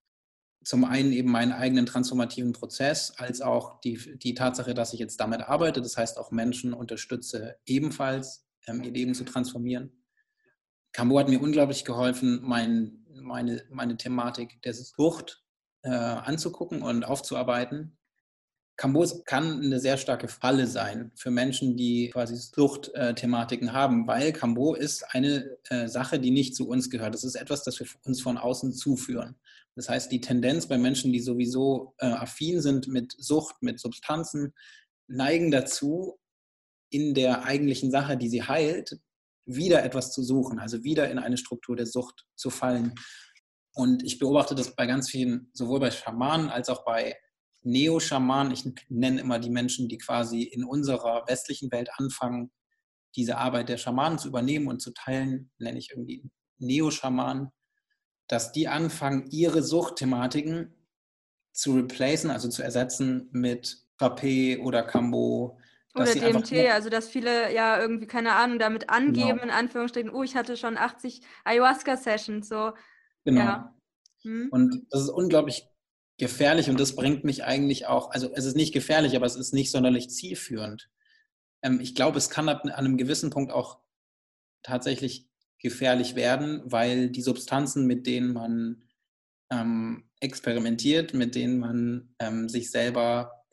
[0.65, 5.19] Zum einen eben meinen eigenen transformativen Prozess, als auch die, die Tatsache, dass ich jetzt
[5.21, 10.05] damit arbeite, das heißt auch Menschen unterstütze, ebenfalls ähm, ihr Leben zu transformieren.
[10.93, 15.45] Cambo hat mir unglaublich geholfen, mein, meine, meine Thematik der Sucht
[15.83, 17.99] äh, anzugucken und aufzuarbeiten
[18.77, 24.75] Cambos kann eine sehr starke Falle sein für Menschen, die quasi Suchtthematiken haben, weil Cambo
[24.75, 27.15] ist eine äh, Sache, die nicht zu uns gehört.
[27.15, 29.37] Das ist etwas, das wir uns von außen zuführen.
[29.77, 34.53] Das heißt, die Tendenz bei Menschen, die sowieso äh, affin sind mit Sucht, mit Substanzen,
[35.07, 36.19] neigen dazu,
[36.91, 38.99] in der eigentlichen Sache, die sie heilt,
[39.47, 42.95] wieder etwas zu suchen, also wieder in eine Struktur der Sucht zu fallen.
[43.75, 47.17] Und ich beobachte das bei ganz vielen, sowohl bei Schamanen als auch bei
[47.67, 52.53] Neo-Schamanen, ich nenne immer die Menschen, die quasi in unserer westlichen Welt anfangen,
[53.17, 57.51] diese Arbeit der Schamanen zu übernehmen und zu teilen, nenne ich irgendwie Neo-Schamanen,
[58.29, 60.75] dass die anfangen, ihre Suchtthematiken
[61.53, 65.59] zu replacen, also zu ersetzen mit Frappé oder Cambo.
[65.95, 69.43] Oder DMT, also dass viele ja irgendwie, keine Ahnung, damit angeben, genau.
[69.43, 72.73] in Anführungsstrichen, oh, ich hatte schon 80 Ayahuasca-Sessions, so.
[73.25, 73.41] Genau.
[73.41, 73.75] Ja.
[74.23, 74.49] Hm.
[74.53, 75.67] Und das ist unglaublich
[76.19, 79.53] gefährlich und das bringt mich eigentlich auch, also es ist nicht gefährlich, aber es ist
[79.53, 80.89] nicht sonderlich zielführend.
[81.63, 83.79] Ähm, ich glaube, es kann ab an einem gewissen Punkt auch
[84.63, 88.85] tatsächlich gefährlich werden, weil die Substanzen, mit denen man
[89.51, 93.45] ähm, experimentiert, mit denen man ähm, sich selber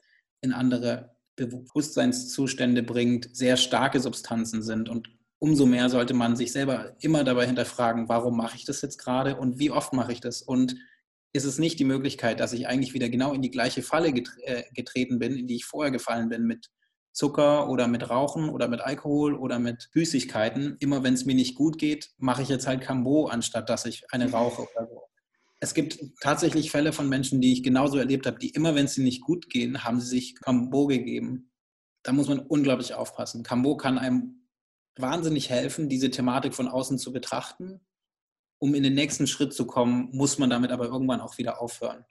[0.42, 4.90] in andere Bewusstseinszustände bringt, sehr starke Substanzen sind.
[4.90, 5.10] Und
[5.40, 9.36] umso mehr sollte man sich selber immer dabei hinterfragen, warum mache ich das jetzt gerade
[9.36, 10.42] und wie oft mache ich das?
[10.42, 10.76] Und
[11.34, 14.64] ist es nicht die Möglichkeit, dass ich eigentlich wieder genau in die gleiche Falle äh,
[14.74, 16.70] getreten bin, in die ich vorher gefallen bin mit
[17.12, 20.78] Zucker oder mit Rauchen oder mit Alkohol oder mit Süßigkeiten.
[20.80, 24.04] Immer wenn es mir nicht gut geht, mache ich jetzt halt Cambo, anstatt dass ich
[24.12, 25.04] eine rauche oder so.
[25.60, 28.98] Es gibt tatsächlich Fälle von Menschen, die ich genauso erlebt habe, die immer, wenn es
[28.98, 31.52] ihnen nicht gut gehen, haben sie sich Cambo gegeben.
[32.04, 33.44] Da muss man unglaublich aufpassen.
[33.44, 34.48] Cambo kann einem
[34.98, 37.80] wahnsinnig helfen, diese Thematik von außen zu betrachten.
[38.60, 42.06] Um in den nächsten Schritt zu kommen, muss man damit aber irgendwann auch wieder aufhören.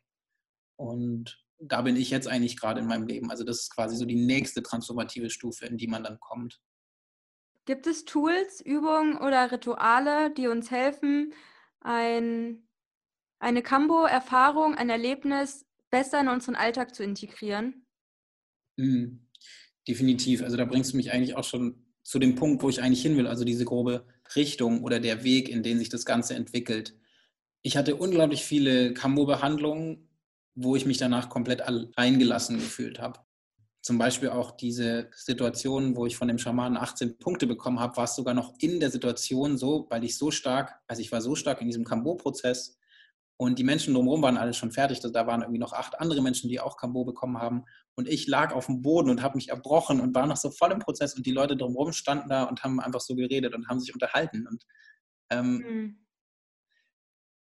[0.76, 3.30] Und da bin ich jetzt eigentlich gerade in meinem Leben.
[3.30, 6.60] Also das ist quasi so die nächste transformative Stufe, in die man dann kommt.
[7.64, 11.32] Gibt es Tools, Übungen oder Rituale, die uns helfen,
[11.80, 12.68] ein,
[13.38, 17.86] eine Kambo-Erfahrung, ein Erlebnis besser in unseren Alltag zu integrieren?
[18.76, 19.28] Mhm.
[19.86, 20.42] Definitiv.
[20.42, 23.16] Also da bringst du mich eigentlich auch schon zu dem Punkt, wo ich eigentlich hin
[23.16, 24.06] will, also diese grobe
[24.36, 26.94] Richtung oder der Weg, in den sich das Ganze entwickelt.
[27.62, 30.08] Ich hatte unglaublich viele Kambo-Behandlungen
[30.54, 31.62] wo ich mich danach komplett
[31.96, 33.20] eingelassen gefühlt habe.
[33.80, 38.04] Zum Beispiel auch diese Situation, wo ich von dem Schamanen 18 Punkte bekommen habe, war
[38.04, 41.34] es sogar noch in der Situation so, weil ich so stark, also ich war so
[41.34, 42.78] stark in diesem Kambo-Prozess
[43.42, 45.00] und die Menschen drumherum waren alle schon fertig.
[45.00, 47.64] Da waren irgendwie noch acht andere Menschen, die auch Kambo bekommen haben.
[47.94, 50.72] Und ich lag auf dem Boden und habe mich erbrochen und war noch so voll
[50.72, 51.14] im Prozess.
[51.14, 54.46] Und die Leute drumherum standen da und haben einfach so geredet und haben sich unterhalten.
[54.46, 54.64] Und
[55.30, 56.02] ähm, mhm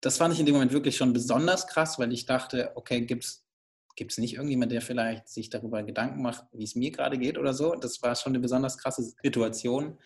[0.01, 3.25] das fand ich in dem Moment wirklich schon besonders krass, weil ich dachte, okay, gibt
[3.25, 7.53] es nicht irgendjemand, der vielleicht sich darüber Gedanken macht, wie es mir gerade geht oder
[7.53, 7.75] so?
[7.75, 9.97] Das war schon eine besonders krasse Situation.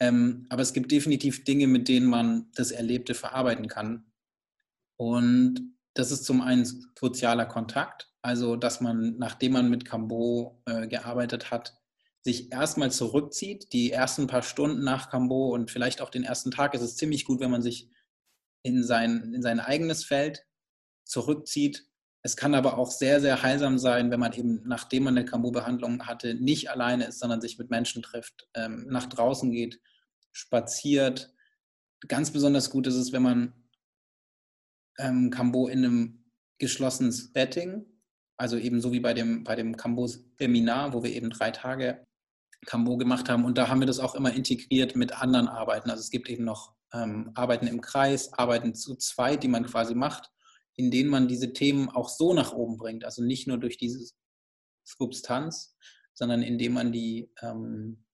[0.00, 4.11] Ähm, aber es gibt definitiv Dinge, mit denen man das Erlebte verarbeiten kann.
[5.02, 6.64] Und das ist zum einen
[6.96, 11.74] sozialer Kontakt, also dass man, nachdem man mit Cambo äh, gearbeitet hat,
[12.20, 13.72] sich erstmal zurückzieht.
[13.72, 17.24] Die ersten paar Stunden nach Cambo und vielleicht auch den ersten Tag ist es ziemlich
[17.24, 17.90] gut, wenn man sich
[18.62, 20.46] in sein, in sein eigenes Feld
[21.04, 21.84] zurückzieht.
[22.22, 26.06] Es kann aber auch sehr, sehr heilsam sein, wenn man eben, nachdem man eine Cambo-Behandlung
[26.06, 29.80] hatte, nicht alleine ist, sondern sich mit Menschen trifft, ähm, nach draußen geht,
[30.30, 31.34] spaziert.
[32.06, 33.61] Ganz besonders gut ist es, wenn man
[34.98, 36.24] ähm, Cambo in einem
[36.58, 37.86] geschlossenen Setting,
[38.36, 42.06] also eben so wie bei dem, bei dem Cambo-Seminar, wo wir eben drei Tage
[42.66, 43.44] Cambo gemacht haben.
[43.44, 45.90] Und da haben wir das auch immer integriert mit anderen Arbeiten.
[45.90, 49.94] Also es gibt eben noch ähm, Arbeiten im Kreis, Arbeiten zu zweit, die man quasi
[49.94, 50.30] macht,
[50.76, 53.04] in denen man diese Themen auch so nach oben bringt.
[53.04, 54.12] Also nicht nur durch diese
[54.84, 55.76] Substanz,
[56.14, 58.04] sondern indem man die, ähm,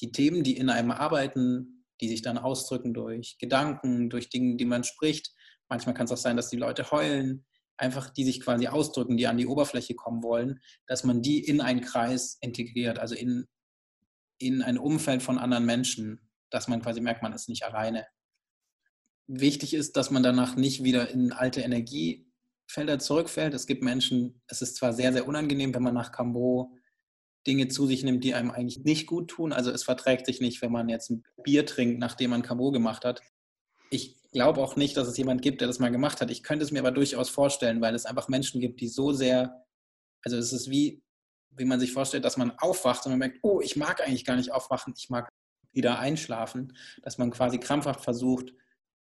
[0.00, 4.64] die Themen, die in einem arbeiten, die sich dann ausdrücken durch Gedanken, durch Dinge, die
[4.64, 5.32] man spricht.
[5.72, 7.46] Manchmal kann es auch sein, dass die Leute heulen,
[7.78, 11.62] einfach die sich quasi ausdrücken, die an die Oberfläche kommen wollen, dass man die in
[11.62, 13.46] einen Kreis integriert, also in,
[14.36, 18.06] in ein Umfeld von anderen Menschen, dass man quasi merkt, man ist nicht alleine
[19.26, 23.54] wichtig ist, dass man danach nicht wieder in alte Energiefelder zurückfällt.
[23.54, 26.76] Es gibt Menschen, es ist zwar sehr, sehr unangenehm, wenn man nach Cambo
[27.46, 29.54] Dinge zu sich nimmt, die einem eigentlich nicht gut tun.
[29.54, 33.06] Also es verträgt sich nicht, wenn man jetzt ein Bier trinkt, nachdem man Cambo gemacht
[33.06, 33.22] hat.
[33.88, 36.30] Ich glaube auch nicht, dass es jemand gibt, der das mal gemacht hat.
[36.30, 39.64] Ich könnte es mir aber durchaus vorstellen, weil es einfach Menschen gibt, die so sehr,
[40.24, 41.02] also es ist wie,
[41.50, 44.36] wie man sich vorstellt, dass man aufwacht und man merkt, oh, ich mag eigentlich gar
[44.36, 45.28] nicht aufwachen, ich mag
[45.72, 48.52] wieder einschlafen, dass man quasi krampfhaft versucht,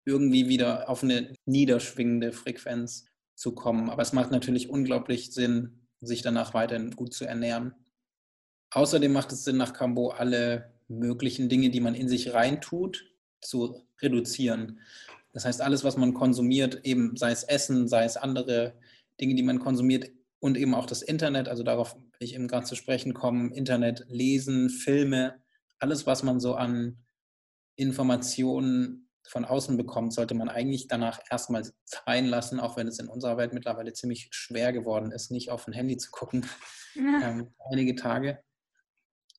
[0.06, 3.06] irgendwie wieder auf eine niederschwingende Frequenz
[3.36, 3.90] zu kommen.
[3.90, 7.76] Aber es macht natürlich unglaublich Sinn, sich danach weiterhin gut zu ernähren.
[8.72, 13.11] Außerdem macht es Sinn, nach Cambo alle möglichen Dinge, die man in sich reintut,
[13.42, 14.80] zu reduzieren.
[15.34, 18.74] Das heißt, alles, was man konsumiert, eben sei es Essen, sei es andere
[19.20, 22.66] Dinge, die man konsumiert und eben auch das Internet, also darauf will ich eben gerade
[22.66, 25.36] zu sprechen kommen, Internet, Lesen, Filme,
[25.80, 26.98] alles, was man so an
[27.76, 33.08] Informationen von außen bekommt, sollte man eigentlich danach erstmal sein lassen, auch wenn es in
[33.08, 36.46] unserer Welt mittlerweile ziemlich schwer geworden ist, nicht auf ein Handy zu gucken,
[36.96, 37.30] ja.
[37.30, 38.40] ähm, einige Tage.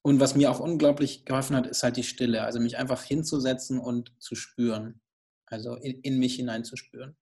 [0.03, 3.79] Und was mir auch unglaublich geholfen hat, ist halt die Stille, also mich einfach hinzusetzen
[3.79, 5.01] und zu spüren,
[5.47, 7.17] also in, in mich hineinzuspüren.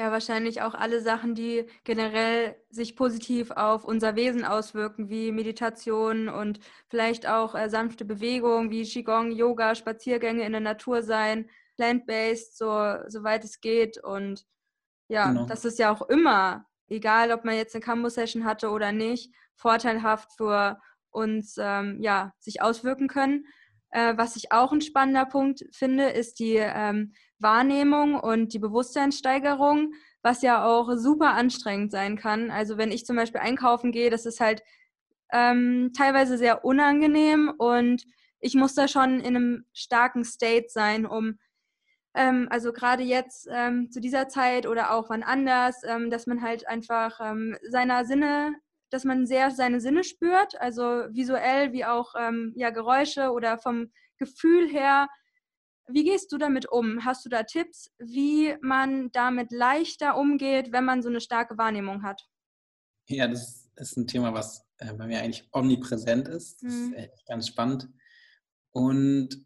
[0.00, 6.30] Ja, wahrscheinlich auch alle Sachen, die generell sich positiv auf unser Wesen auswirken, wie Meditation
[6.30, 6.58] und
[6.88, 12.96] vielleicht auch äh, sanfte Bewegung, wie Qigong, Yoga, Spaziergänge in der Natur sein, plant-based, so,
[13.08, 14.02] soweit es geht.
[14.02, 14.46] Und
[15.08, 15.44] ja, genau.
[15.44, 20.32] das ist ja auch immer, egal ob man jetzt eine Cambo-Session hatte oder nicht, vorteilhaft
[20.34, 20.80] für
[21.10, 23.46] uns ähm, ja, sich auswirken können.
[23.90, 29.92] Äh, was ich auch ein spannender Punkt finde, ist die ähm, Wahrnehmung und die Bewusstseinssteigerung,
[30.22, 32.50] was ja auch super anstrengend sein kann.
[32.50, 34.62] Also wenn ich zum Beispiel einkaufen gehe, das ist halt
[35.32, 38.04] ähm, teilweise sehr unangenehm und
[38.40, 41.38] ich muss da schon in einem starken State sein, um
[42.14, 46.42] ähm, also gerade jetzt ähm, zu dieser Zeit oder auch wann anders, ähm, dass man
[46.42, 48.54] halt einfach ähm, seiner Sinne,
[48.90, 53.92] dass man sehr seine Sinne spürt, also visuell wie auch ähm, ja, Geräusche oder vom
[54.18, 55.08] Gefühl her.
[55.88, 57.04] Wie gehst du damit um?
[57.04, 62.02] Hast du da Tipps, wie man damit leichter umgeht, wenn man so eine starke Wahrnehmung
[62.02, 62.28] hat?
[63.06, 66.62] Ja, das ist ein Thema, was äh, bei mir eigentlich omnipräsent ist.
[66.62, 66.92] Das mhm.
[66.92, 67.88] ist echt ganz spannend.
[68.72, 69.44] Und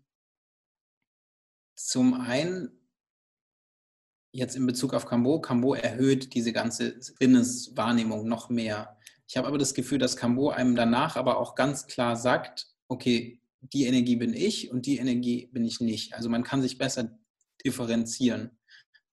[1.77, 2.85] zum einen
[4.35, 8.94] jetzt in Bezug auf Cambo, Cambo erhöht diese ganze Sinneswahrnehmung noch mehr.
[9.29, 13.41] Ich habe aber das Gefühl, dass Cambo einem danach aber auch ganz klar sagt, okay,
[13.61, 16.15] die Energie bin ich und die Energie bin ich nicht.
[16.15, 17.19] Also man kann sich besser
[17.65, 18.59] differenzieren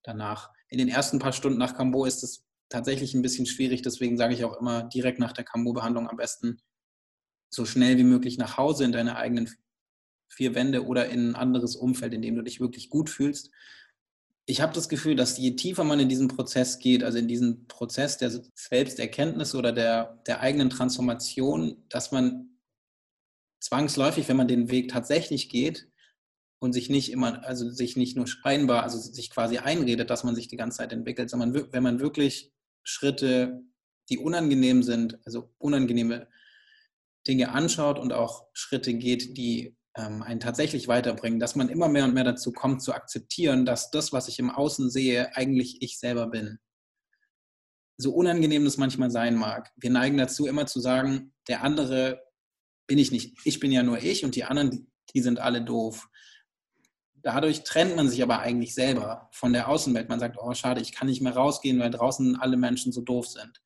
[0.03, 0.51] danach.
[0.67, 4.33] In den ersten paar Stunden nach Cambo ist es tatsächlich ein bisschen schwierig, deswegen sage
[4.33, 6.61] ich auch immer direkt nach der Cambo-Behandlung am besten
[7.49, 9.49] so schnell wie möglich nach Hause in deine eigenen
[10.29, 13.51] vier Wände oder in ein anderes Umfeld, in dem du dich wirklich gut fühlst.
[14.47, 17.67] Ich habe das Gefühl, dass je tiefer man in diesen Prozess geht, also in diesen
[17.67, 22.57] Prozess der Selbsterkenntnis oder der, der eigenen Transformation, dass man
[23.59, 25.87] zwangsläufig, wenn man den Weg tatsächlich geht
[26.59, 30.35] und sich nicht immer, also sich nicht nur scheinbar, also sich quasi einredet, dass man
[30.35, 32.51] sich die ganze Zeit entwickelt, sondern wenn man wirklich
[32.83, 33.61] Schritte,
[34.09, 36.27] die unangenehm sind, also unangenehme
[37.27, 42.05] Dinge anschaut und auch Schritte geht, die ähm, einen tatsächlich weiterbringen, dass man immer mehr
[42.05, 45.99] und mehr dazu kommt zu akzeptieren, dass das, was ich im Außen sehe, eigentlich ich
[45.99, 46.59] selber bin.
[47.97, 49.69] So unangenehm das manchmal sein mag.
[49.75, 52.21] Wir neigen dazu, immer zu sagen, der andere
[52.87, 53.37] bin ich nicht.
[53.45, 56.07] Ich bin ja nur ich und die anderen, die sind alle doof.
[57.13, 60.09] Dadurch trennt man sich aber eigentlich selber von der Außenwelt.
[60.09, 63.27] Man sagt, oh schade, ich kann nicht mehr rausgehen, weil draußen alle Menschen so doof
[63.27, 63.61] sind.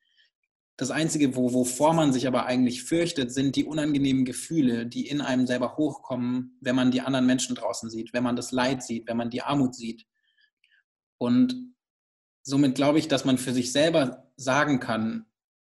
[0.78, 5.22] Das Einzige, wo, wovor man sich aber eigentlich fürchtet, sind die unangenehmen Gefühle, die in
[5.22, 9.08] einem selber hochkommen, wenn man die anderen Menschen draußen sieht, wenn man das Leid sieht,
[9.08, 10.06] wenn man die Armut sieht.
[11.16, 11.74] Und
[12.42, 15.24] somit glaube ich, dass man für sich selber sagen kann,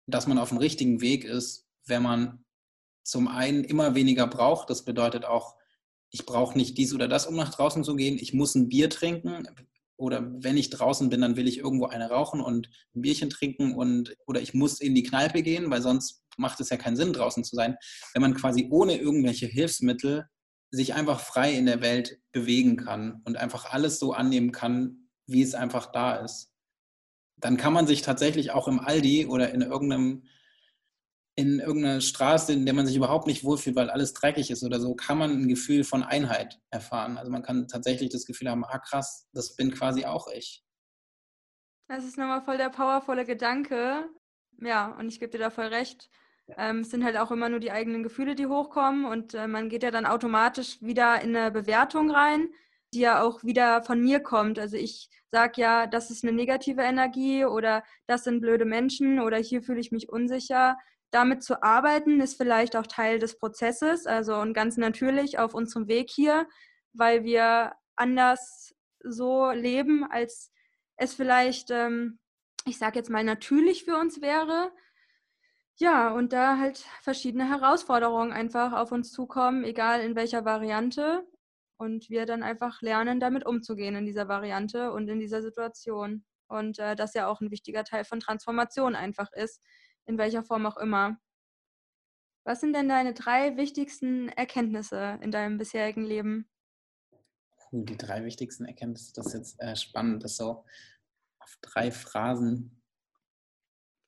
[0.07, 2.43] dass man auf dem richtigen Weg ist, wenn man
[3.03, 4.69] zum einen immer weniger braucht.
[4.71, 5.57] Das bedeutet auch,
[6.09, 8.17] ich brauche nicht dies oder das, um nach draußen zu gehen.
[8.17, 9.47] Ich muss ein Bier trinken
[9.97, 13.75] oder wenn ich draußen bin, dann will ich irgendwo eine rauchen und ein Bierchen trinken
[13.75, 17.13] und oder ich muss in die Kneipe gehen, weil sonst macht es ja keinen Sinn,
[17.13, 17.75] draußen zu sein.
[18.13, 20.27] Wenn man quasi ohne irgendwelche Hilfsmittel
[20.69, 25.41] sich einfach frei in der Welt bewegen kann und einfach alles so annehmen kann, wie
[25.41, 26.53] es einfach da ist,
[27.37, 30.23] dann kann man sich tatsächlich auch im Aldi oder in irgendeinem
[31.37, 34.79] in irgendeiner Straße, in der man sich überhaupt nicht wohlfühlt, weil alles dreckig ist oder
[34.79, 37.19] so, kann man ein Gefühl von Einheit erfahren.
[37.19, 40.63] Also man kann tatsächlich das Gefühl haben, ah krass, das bin quasi auch ich.
[41.87, 44.09] Das ist nochmal voll der powervolle Gedanke.
[44.59, 46.09] Ja, und ich gebe dir da voll recht.
[46.57, 49.69] Ähm, es sind halt auch immer nur die eigenen Gefühle, die hochkommen und äh, man
[49.69, 52.49] geht ja dann automatisch wieder in eine Bewertung rein,
[52.95, 54.57] die ja auch wieder von mir kommt.
[54.57, 59.37] Also ich sage ja, das ist eine negative Energie oder das sind blöde Menschen oder
[59.37, 60.77] hier fühle ich mich unsicher
[61.11, 65.87] damit zu arbeiten ist vielleicht auch Teil des Prozesses, also und ganz natürlich auf unserem
[65.87, 66.47] Weg hier,
[66.93, 70.51] weil wir anders so leben, als
[70.97, 72.19] es vielleicht, ähm,
[72.65, 74.71] ich sage jetzt mal, natürlich für uns wäre.
[75.79, 81.25] Ja, und da halt verschiedene Herausforderungen einfach auf uns zukommen, egal in welcher Variante.
[81.77, 86.25] Und wir dann einfach lernen, damit umzugehen in dieser Variante und in dieser Situation.
[86.47, 89.61] Und äh, das ja auch ein wichtiger Teil von Transformation einfach ist,
[90.07, 91.19] in welcher Form auch immer.
[92.43, 96.49] Was sind denn deine drei wichtigsten Erkenntnisse in deinem bisherigen Leben?
[97.71, 100.63] Die drei wichtigsten Erkenntnisse, das ist jetzt äh, spannend, das so
[101.39, 102.81] auf drei Phrasen.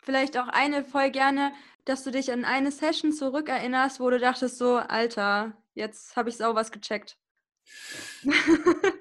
[0.02, 1.52] Vielleicht auch eine voll gerne,
[1.84, 6.38] dass du dich an eine Session zurückerinnerst, wo du dachtest so, Alter, jetzt habe ich
[6.38, 7.20] sau was gecheckt.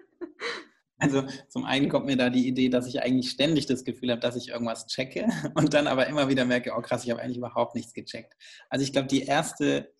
[0.98, 4.20] Also zum einen kommt mir da die Idee, dass ich eigentlich ständig das Gefühl habe,
[4.20, 7.38] dass ich irgendwas checke und dann aber immer wieder merke, oh krass, ich habe eigentlich
[7.38, 8.34] überhaupt nichts gecheckt.
[8.68, 9.94] Also ich glaube, die erste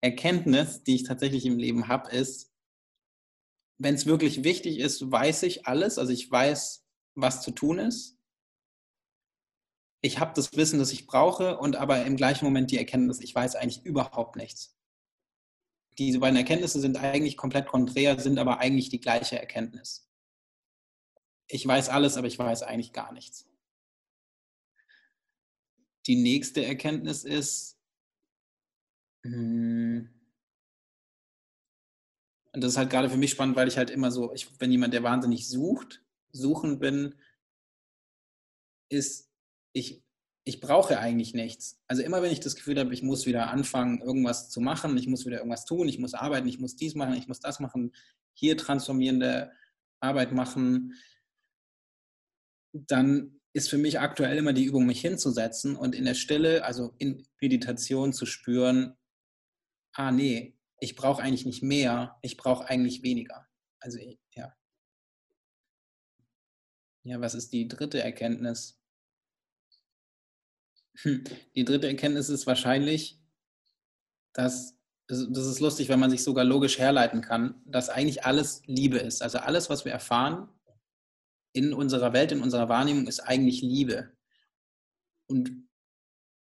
[0.00, 2.50] Erkenntnis, die ich tatsächlich im Leben habe, ist,
[3.78, 5.98] wenn es wirklich wichtig ist, weiß ich alles.
[5.98, 6.84] Also ich weiß,
[7.14, 8.18] was zu tun ist.
[10.02, 13.34] Ich habe das Wissen, das ich brauche und aber im gleichen Moment die Erkenntnis, ich
[13.34, 14.79] weiß eigentlich überhaupt nichts
[15.98, 20.08] diese beiden Erkenntnisse sind eigentlich komplett konträr, sind aber eigentlich die gleiche Erkenntnis.
[21.48, 23.46] Ich weiß alles, aber ich weiß eigentlich gar nichts.
[26.06, 27.80] Die nächste Erkenntnis ist,
[29.24, 30.08] Hm.
[32.52, 34.72] Und das ist halt gerade für mich spannend, weil ich halt immer so, ich bin
[34.72, 37.14] jemand, der wahnsinnig sucht, suchen bin,
[38.88, 39.30] ist,
[39.72, 40.02] ich,
[40.50, 41.80] ich brauche eigentlich nichts.
[41.86, 45.06] Also immer wenn ich das Gefühl habe, ich muss wieder anfangen, irgendwas zu machen, ich
[45.06, 47.92] muss wieder irgendwas tun, ich muss arbeiten, ich muss dies machen, ich muss das machen,
[48.34, 49.52] hier transformierende
[50.00, 50.94] Arbeit machen,
[52.72, 56.96] dann ist für mich aktuell immer die Übung, mich hinzusetzen und in der Stille, also
[56.98, 58.96] in Meditation zu spüren,
[59.92, 63.46] ah nee, ich brauche eigentlich nicht mehr, ich brauche eigentlich weniger.
[63.78, 64.00] Also
[64.34, 64.52] ja.
[67.04, 68.79] Ja, was ist die dritte Erkenntnis?
[71.02, 71.24] Hm,
[71.54, 73.18] die dritte Erkenntnis ist wahrscheinlich,
[74.32, 78.98] dass, das ist lustig, wenn man sich sogar logisch herleiten kann, dass eigentlich alles Liebe
[78.98, 79.22] ist.
[79.22, 80.48] Also alles, was wir erfahren
[81.52, 84.12] in unserer Welt, in unserer Wahrnehmung, ist eigentlich Liebe.
[85.26, 85.68] Und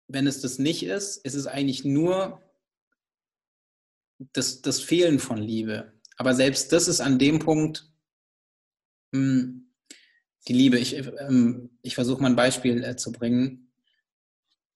[0.09, 2.43] wenn es das nicht ist, ist es eigentlich nur
[4.33, 5.93] das, das Fehlen von Liebe.
[6.17, 7.91] Aber selbst das ist an dem Punkt
[9.13, 9.73] mh, hm,
[10.49, 10.79] die Liebe.
[10.79, 13.70] Ich, ähm, ich versuche mal ein Beispiel äh, zu bringen.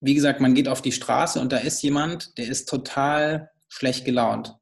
[0.05, 4.05] Wie gesagt, man geht auf die Straße und da ist jemand, der ist total schlecht
[4.05, 4.55] gelaunt.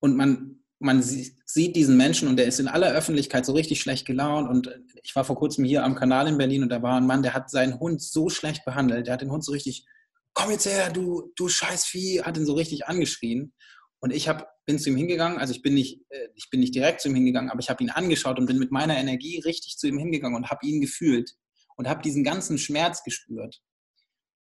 [0.00, 4.06] Und man, man sieht diesen Menschen und der ist in aller Öffentlichkeit so richtig schlecht
[4.06, 4.48] gelaunt.
[4.48, 7.22] Und ich war vor kurzem hier am Kanal in Berlin und da war ein Mann,
[7.22, 9.06] der hat seinen Hund so schlecht behandelt.
[9.06, 9.86] Der hat den Hund so richtig
[10.34, 13.52] komm jetzt her, du, du Scheißvieh, hat ihn so richtig angeschrien.
[14.00, 16.74] Und ich hab, bin zu ihm hingegangen, also ich bin nicht, äh, ich bin nicht
[16.74, 19.78] direkt zu ihm hingegangen, aber ich habe ihn angeschaut und bin mit meiner Energie richtig
[19.78, 21.34] zu ihm hingegangen und habe ihn gefühlt
[21.76, 23.62] und habe diesen ganzen Schmerz gespürt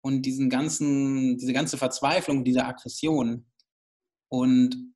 [0.01, 3.45] und diesen ganzen, diese ganze Verzweiflung, diese Aggression.
[4.29, 4.93] Und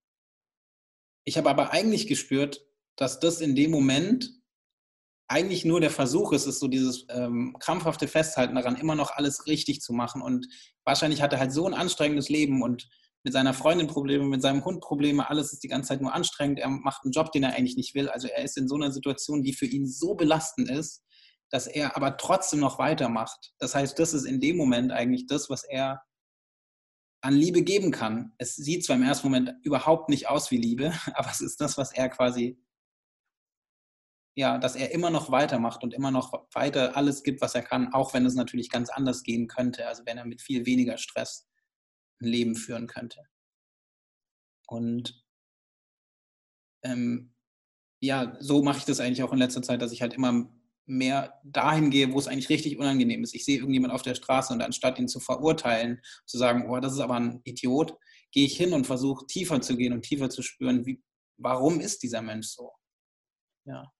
[1.25, 2.65] ich habe aber eigentlich gespürt,
[2.95, 4.31] dass das in dem Moment
[5.27, 9.47] eigentlich nur der Versuch ist, ist so dieses ähm, krampfhafte Festhalten daran, immer noch alles
[9.47, 10.21] richtig zu machen.
[10.21, 10.47] Und
[10.83, 12.87] wahrscheinlich hat er halt so ein anstrengendes Leben und
[13.23, 16.59] mit seiner Freundin Probleme, mit seinem Hund Probleme, alles ist die ganze Zeit nur anstrengend.
[16.59, 18.07] Er macht einen Job, den er eigentlich nicht will.
[18.07, 21.03] Also er ist in so einer Situation, die für ihn so belastend ist,
[21.55, 23.53] dass er aber trotzdem noch weitermacht.
[23.59, 26.03] Das heißt, das ist in dem Moment eigentlich das, was er
[27.21, 28.33] an Liebe geben kann.
[28.37, 31.77] Es sieht zwar im ersten Moment überhaupt nicht aus wie Liebe, aber es ist das,
[31.77, 32.61] was er quasi
[34.37, 37.93] ja, dass er immer noch weitermacht und immer noch weiter alles gibt, was er kann,
[37.93, 41.47] auch wenn es natürlich ganz anders gehen könnte, also wenn er mit viel weniger Stress
[42.19, 43.21] ein Leben führen könnte.
[44.67, 45.23] Und
[46.83, 47.33] ähm,
[48.01, 50.53] ja, so mache ich das eigentlich auch in letzter Zeit, dass ich halt immer
[50.85, 53.33] mehr dahin gehe, wo es eigentlich richtig unangenehm ist.
[53.33, 56.93] Ich sehe irgendjemand auf der Straße und anstatt ihn zu verurteilen, zu sagen, oh, das
[56.93, 57.97] ist aber ein Idiot,
[58.31, 61.03] gehe ich hin und versuche tiefer zu gehen und tiefer zu spüren, wie,
[61.37, 62.71] warum ist dieser Mensch so?
[63.65, 63.91] Ja.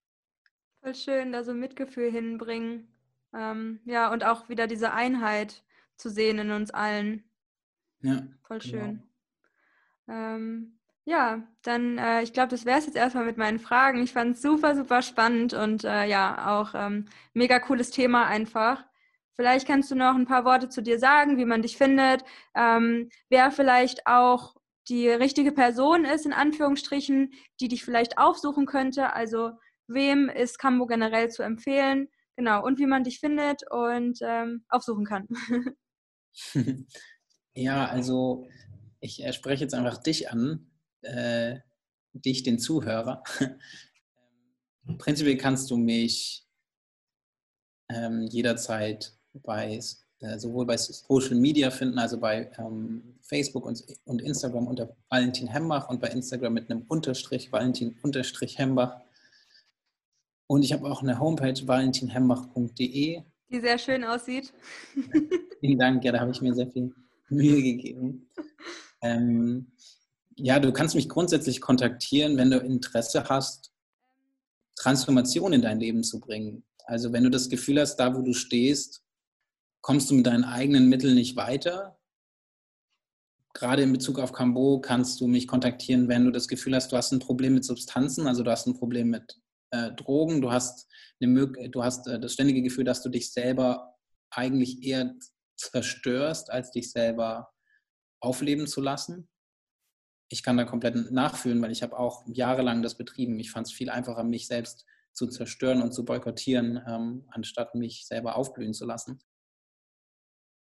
[0.82, 2.92] Voll schön, da so Mitgefühl hinbringen.
[3.34, 5.64] Ähm, ja, und auch wieder diese Einheit
[5.96, 7.24] zu sehen in uns allen.
[8.02, 8.26] Ja.
[8.46, 8.60] Voll genau.
[8.60, 9.02] schön.
[10.06, 10.18] Genau.
[10.18, 10.75] Ähm,
[11.06, 14.02] ja, dann, äh, ich glaube, das wäre es jetzt erstmal mit meinen Fragen.
[14.02, 18.84] Ich fand es super, super spannend und äh, ja, auch ähm, mega cooles Thema einfach.
[19.36, 22.24] Vielleicht kannst du noch ein paar Worte zu dir sagen, wie man dich findet,
[22.56, 24.56] ähm, wer vielleicht auch
[24.88, 29.12] die richtige Person ist, in Anführungsstrichen, die dich vielleicht aufsuchen könnte.
[29.12, 29.52] Also
[29.86, 35.04] wem ist Cambo generell zu empfehlen, genau, und wie man dich findet und ähm, aufsuchen
[35.04, 35.28] kann.
[37.54, 38.48] ja, also
[38.98, 40.66] ich äh, spreche jetzt einfach dich an,
[41.02, 41.56] äh,
[42.12, 43.22] dich, den Zuhörer.
[44.98, 46.46] Prinzipiell kannst du mich
[47.88, 49.80] ähm, jederzeit bei
[50.20, 55.48] äh, sowohl bei Social Media finden, also bei ähm, Facebook und, und, Instagram unter Valentin
[55.48, 59.00] Hembach und bei Instagram mit einem Unterstrich, Valentin Unterstrich Hembach.
[60.46, 63.22] Und ich habe auch eine Homepage, valentinhembach.de.
[63.50, 64.54] Die sehr schön aussieht.
[65.60, 66.94] Vielen Dank, ja, da habe ich mir sehr viel
[67.28, 68.30] Mühe gegeben.
[69.02, 69.72] Ähm,
[70.36, 73.72] ja, du kannst mich grundsätzlich kontaktieren, wenn du Interesse hast,
[74.76, 76.64] Transformation in dein Leben zu bringen.
[76.84, 79.02] Also wenn du das Gefühl hast, da wo du stehst,
[79.80, 81.98] kommst du mit deinen eigenen Mitteln nicht weiter.
[83.54, 86.96] Gerade in Bezug auf Cambo kannst du mich kontaktieren, wenn du das Gefühl hast, du
[86.96, 90.86] hast ein Problem mit Substanzen, also du hast ein Problem mit äh, Drogen, du hast,
[91.20, 93.94] eine, du hast äh, das ständige Gefühl, dass du dich selber
[94.30, 95.14] eigentlich eher
[95.56, 97.50] zerstörst, als dich selber
[98.20, 99.28] aufleben zu lassen.
[100.28, 103.38] Ich kann da komplett nachfühlen, weil ich habe auch jahrelang das betrieben.
[103.38, 108.06] Ich fand es viel einfacher, mich selbst zu zerstören und zu boykottieren, ähm, anstatt mich
[108.06, 109.20] selber aufblühen zu lassen.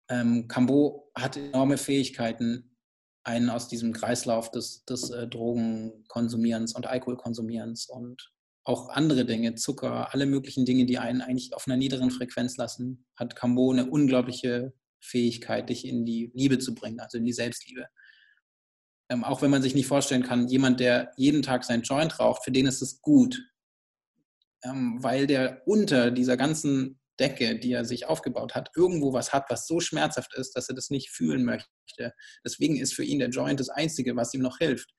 [0.09, 2.75] Ähm, Cambo hat enorme Fähigkeiten,
[3.23, 8.33] einen aus diesem Kreislauf des, des äh, Drogenkonsumierens und Alkoholkonsumierens und
[8.65, 13.05] auch andere Dinge, Zucker, alle möglichen Dinge, die einen eigentlich auf einer niederen Frequenz lassen,
[13.15, 17.87] hat Cambo eine unglaubliche Fähigkeit, dich in die Liebe zu bringen, also in die Selbstliebe.
[19.09, 22.43] Ähm, auch wenn man sich nicht vorstellen kann, jemand, der jeden Tag sein Joint raucht,
[22.43, 23.41] für den ist es gut,
[24.63, 29.49] ähm, weil der unter dieser ganzen Decke, die er sich aufgebaut hat, irgendwo was hat,
[29.49, 32.13] was so schmerzhaft ist, dass er das nicht fühlen möchte.
[32.43, 34.93] Deswegen ist für ihn der Joint das Einzige, was ihm noch hilft.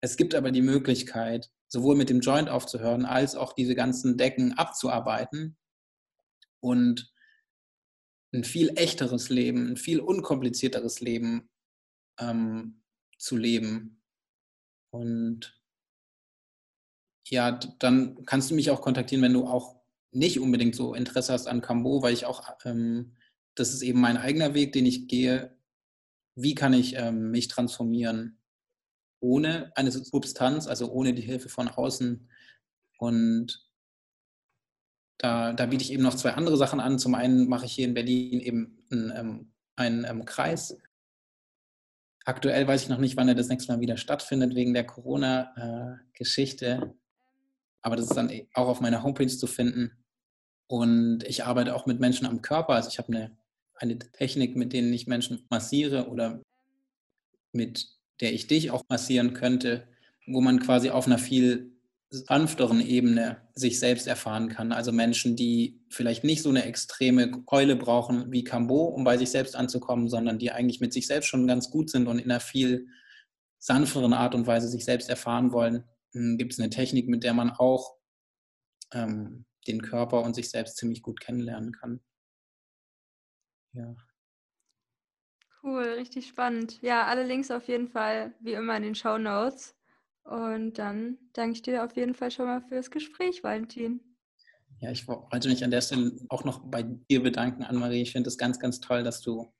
[0.00, 4.54] Es gibt aber die Möglichkeit, sowohl mit dem Joint aufzuhören, als auch diese ganzen Decken
[4.54, 5.56] abzuarbeiten
[6.60, 7.12] und
[8.34, 11.48] ein viel echteres Leben, ein viel unkomplizierteres Leben
[12.18, 12.82] ähm,
[13.16, 14.02] zu leben.
[14.90, 15.60] Und
[17.28, 19.76] ja, dann kannst du mich auch kontaktieren, wenn du auch
[20.12, 23.16] nicht unbedingt so Interesse hast an Cambo, weil ich auch, ähm,
[23.54, 25.56] das ist eben mein eigener Weg, den ich gehe.
[26.34, 28.38] Wie kann ich ähm, mich transformieren
[29.20, 32.28] ohne eine Substanz, also ohne die Hilfe von außen?
[32.98, 33.66] Und
[35.18, 36.98] da, da biete ich eben noch zwei andere Sachen an.
[36.98, 40.76] Zum einen mache ich hier in Berlin eben einen, ähm, einen ähm, Kreis.
[42.26, 46.92] Aktuell weiß ich noch nicht, wann er das nächste Mal wieder stattfindet, wegen der Corona-Geschichte.
[47.82, 49.92] Aber das ist dann auch auf meiner Homepage zu finden.
[50.66, 52.74] Und ich arbeite auch mit Menschen am Körper.
[52.74, 53.36] Also ich habe eine,
[53.76, 56.42] eine Technik, mit denen ich Menschen massiere oder
[57.52, 57.86] mit
[58.20, 59.86] der ich dich auch massieren könnte,
[60.26, 61.75] wo man quasi auf einer viel
[62.10, 64.72] sanfteren Ebene sich selbst erfahren kann.
[64.72, 69.30] Also Menschen, die vielleicht nicht so eine extreme Keule brauchen wie Cambo, um bei sich
[69.30, 72.40] selbst anzukommen, sondern die eigentlich mit sich selbst schon ganz gut sind und in einer
[72.40, 72.88] viel
[73.58, 77.34] sanfteren Art und Weise sich selbst erfahren wollen, hm, gibt es eine Technik, mit der
[77.34, 77.96] man auch
[78.92, 82.00] ähm, den Körper und sich selbst ziemlich gut kennenlernen kann.
[83.72, 83.94] Ja.
[85.62, 86.80] Cool, richtig spannend.
[86.80, 89.75] Ja, alle Links auf jeden Fall, wie immer, in den Show Notes.
[90.26, 94.00] Und dann danke ich dir auf jeden Fall schon mal fürs Gespräch, Valentin.
[94.80, 98.02] Ja, ich wollte mich an der Stelle auch noch bei dir bedanken, Anne-Marie.
[98.02, 99.52] Ich finde es ganz, ganz toll, dass du,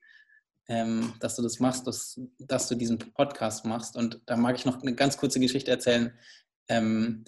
[0.68, 3.96] ähm, dass du das machst, dass, dass du diesen Podcast machst.
[3.96, 6.12] Und da mag ich noch eine ganz kurze Geschichte erzählen.
[6.68, 7.24] Ähm,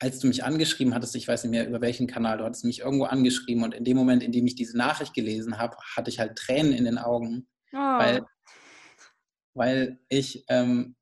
[0.00, 2.80] als du mich angeschrieben hattest, ich weiß nicht mehr über welchen Kanal, du hattest mich
[2.80, 6.18] irgendwo angeschrieben und in dem Moment, in dem ich diese Nachricht gelesen habe, hatte ich
[6.18, 7.76] halt Tränen in den Augen, oh.
[7.76, 8.26] weil,
[9.54, 10.96] weil ich ähm,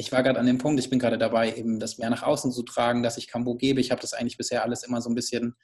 [0.00, 2.52] ich war gerade an dem Punkt, ich bin gerade dabei, eben das mehr nach außen
[2.52, 3.80] zu tragen, dass ich Cambo gebe.
[3.80, 5.54] Ich habe das eigentlich bisher alles immer so ein bisschen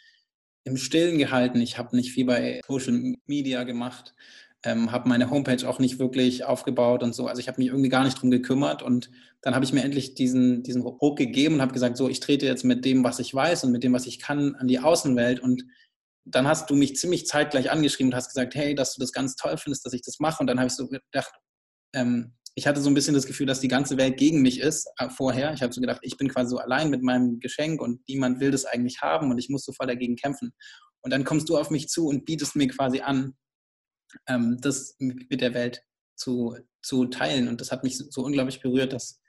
[0.64, 1.58] im Stillen gehalten.
[1.60, 4.14] Ich habe nicht viel bei Social Media gemacht,
[4.62, 7.26] ähm, habe meine Homepage auch nicht wirklich aufgebaut und so.
[7.26, 9.10] Also ich habe mich irgendwie gar nicht drum gekümmert und
[9.40, 12.44] dann habe ich mir endlich diesen, diesen Ruck gegeben und habe gesagt, so, ich trete
[12.44, 15.40] jetzt mit dem, was ich weiß und mit dem, was ich kann, an die Außenwelt
[15.40, 15.64] und
[16.26, 19.34] dann hast du mich ziemlich zeitgleich angeschrieben und hast gesagt, hey, dass du das ganz
[19.36, 20.40] toll findest, dass ich das mache.
[20.40, 21.32] Und dann habe ich so gedacht,
[21.94, 24.88] ähm, ich hatte so ein bisschen das Gefühl, dass die ganze Welt gegen mich ist
[24.96, 25.52] äh, vorher.
[25.52, 28.50] Ich habe so gedacht, ich bin quasi so allein mit meinem Geschenk und niemand will
[28.50, 30.54] das eigentlich haben und ich muss so voll dagegen kämpfen.
[31.02, 33.36] Und dann kommst du auf mich zu und bietest mir quasi an,
[34.26, 35.82] ähm, das mit der Welt
[36.16, 37.48] zu, zu teilen.
[37.48, 39.20] Und das hat mich so unglaublich berührt, dass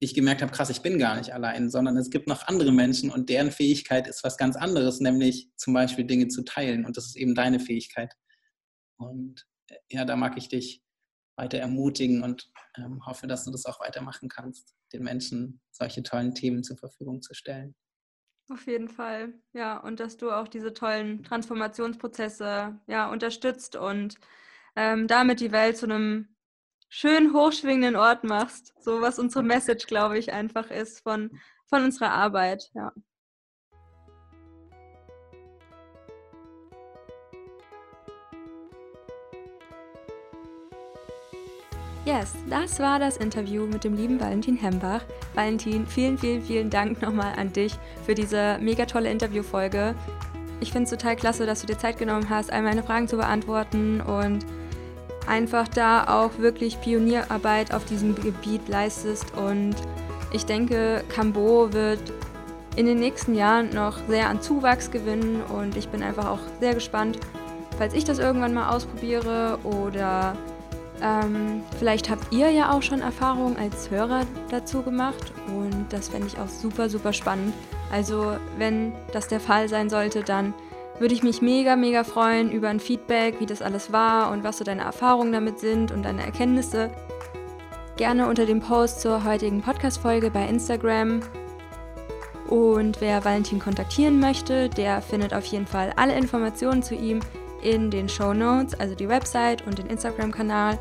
[0.00, 3.12] ich gemerkt habe, krass, ich bin gar nicht allein, sondern es gibt noch andere Menschen
[3.12, 6.86] und deren Fähigkeit ist was ganz anderes, nämlich zum Beispiel Dinge zu teilen.
[6.86, 8.12] Und das ist eben deine Fähigkeit.
[8.96, 10.82] Und äh, ja, da mag ich dich
[11.42, 16.34] weiter ermutigen und ähm, hoffe, dass du das auch weitermachen kannst, den Menschen solche tollen
[16.34, 17.74] Themen zur Verfügung zu stellen.
[18.48, 24.16] Auf jeden Fall, ja, und dass du auch diese tollen Transformationsprozesse ja, unterstützt und
[24.76, 26.28] ähm, damit die Welt zu einem
[26.88, 31.30] schön hochschwingenden Ort machst, so was unsere Message, glaube ich, einfach ist von,
[31.66, 32.92] von unserer Arbeit, ja.
[42.04, 45.02] Yes, das war das Interview mit dem lieben Valentin Hembach.
[45.34, 47.74] Valentin, vielen, vielen, vielen Dank nochmal an dich
[48.04, 49.94] für diese mega tolle Interviewfolge.
[50.58, 53.16] Ich finde es total klasse, dass du dir Zeit genommen hast, all meine Fragen zu
[53.16, 54.44] beantworten und
[55.28, 59.36] einfach da auch wirklich Pionierarbeit auf diesem Gebiet leistest.
[59.36, 59.76] Und
[60.32, 62.00] ich denke, Cambo wird
[62.74, 66.74] in den nächsten Jahren noch sehr an Zuwachs gewinnen und ich bin einfach auch sehr
[66.74, 67.20] gespannt,
[67.78, 70.34] falls ich das irgendwann mal ausprobiere oder
[71.02, 76.28] ähm, vielleicht habt ihr ja auch schon Erfahrungen als Hörer dazu gemacht und das fände
[76.28, 77.52] ich auch super, super spannend.
[77.90, 80.54] Also wenn das der Fall sein sollte, dann
[80.98, 84.58] würde ich mich mega, mega freuen über ein Feedback, wie das alles war und was
[84.58, 86.90] so deine Erfahrungen damit sind und deine Erkenntnisse.
[87.96, 91.20] Gerne unter dem Post zur heutigen Podcast-Folge bei Instagram.
[92.48, 97.20] Und wer Valentin kontaktieren möchte, der findet auf jeden Fall alle Informationen zu ihm
[97.62, 100.78] in den Show Notes, also die Website und den Instagram-Kanal.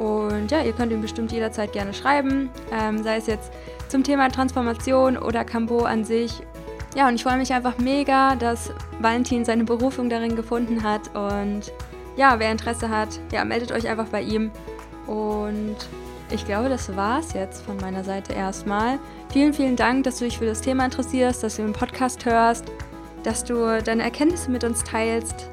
[0.00, 3.52] Und ja, ihr könnt ihm bestimmt jederzeit gerne schreiben, ähm, sei es jetzt
[3.88, 6.40] zum Thema Transformation oder Cambo an sich.
[6.96, 11.70] Ja, und ich freue mich einfach mega, dass Valentin seine Berufung darin gefunden hat und
[12.16, 14.50] ja, wer Interesse hat, ja, meldet euch einfach bei ihm.
[15.06, 15.76] Und
[16.30, 18.98] ich glaube, das war's jetzt von meiner Seite erstmal.
[19.30, 22.64] Vielen, vielen Dank, dass du dich für das Thema interessierst, dass du den Podcast hörst,
[23.22, 25.50] dass du deine Erkenntnisse mit uns teilst.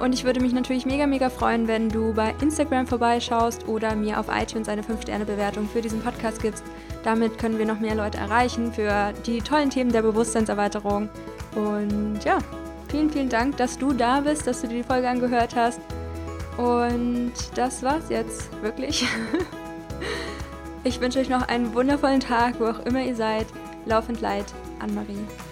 [0.00, 4.18] Und ich würde mich natürlich mega, mega freuen, wenn du bei Instagram vorbeischaust oder mir
[4.18, 6.64] auf iTunes eine 5-Sterne-Bewertung für diesen Podcast gibst.
[7.04, 11.10] Damit können wir noch mehr Leute erreichen für die tollen Themen der Bewusstseinserweiterung.
[11.54, 12.38] Und ja,
[12.88, 15.80] vielen, vielen Dank, dass du da bist, dass du dir die Folge angehört hast.
[16.56, 19.06] Und das war's jetzt, wirklich.
[20.82, 23.46] Ich wünsche euch noch einen wundervollen Tag, wo auch immer ihr seid.
[23.84, 24.46] Laufend Leid,
[24.78, 25.49] Anne-Marie.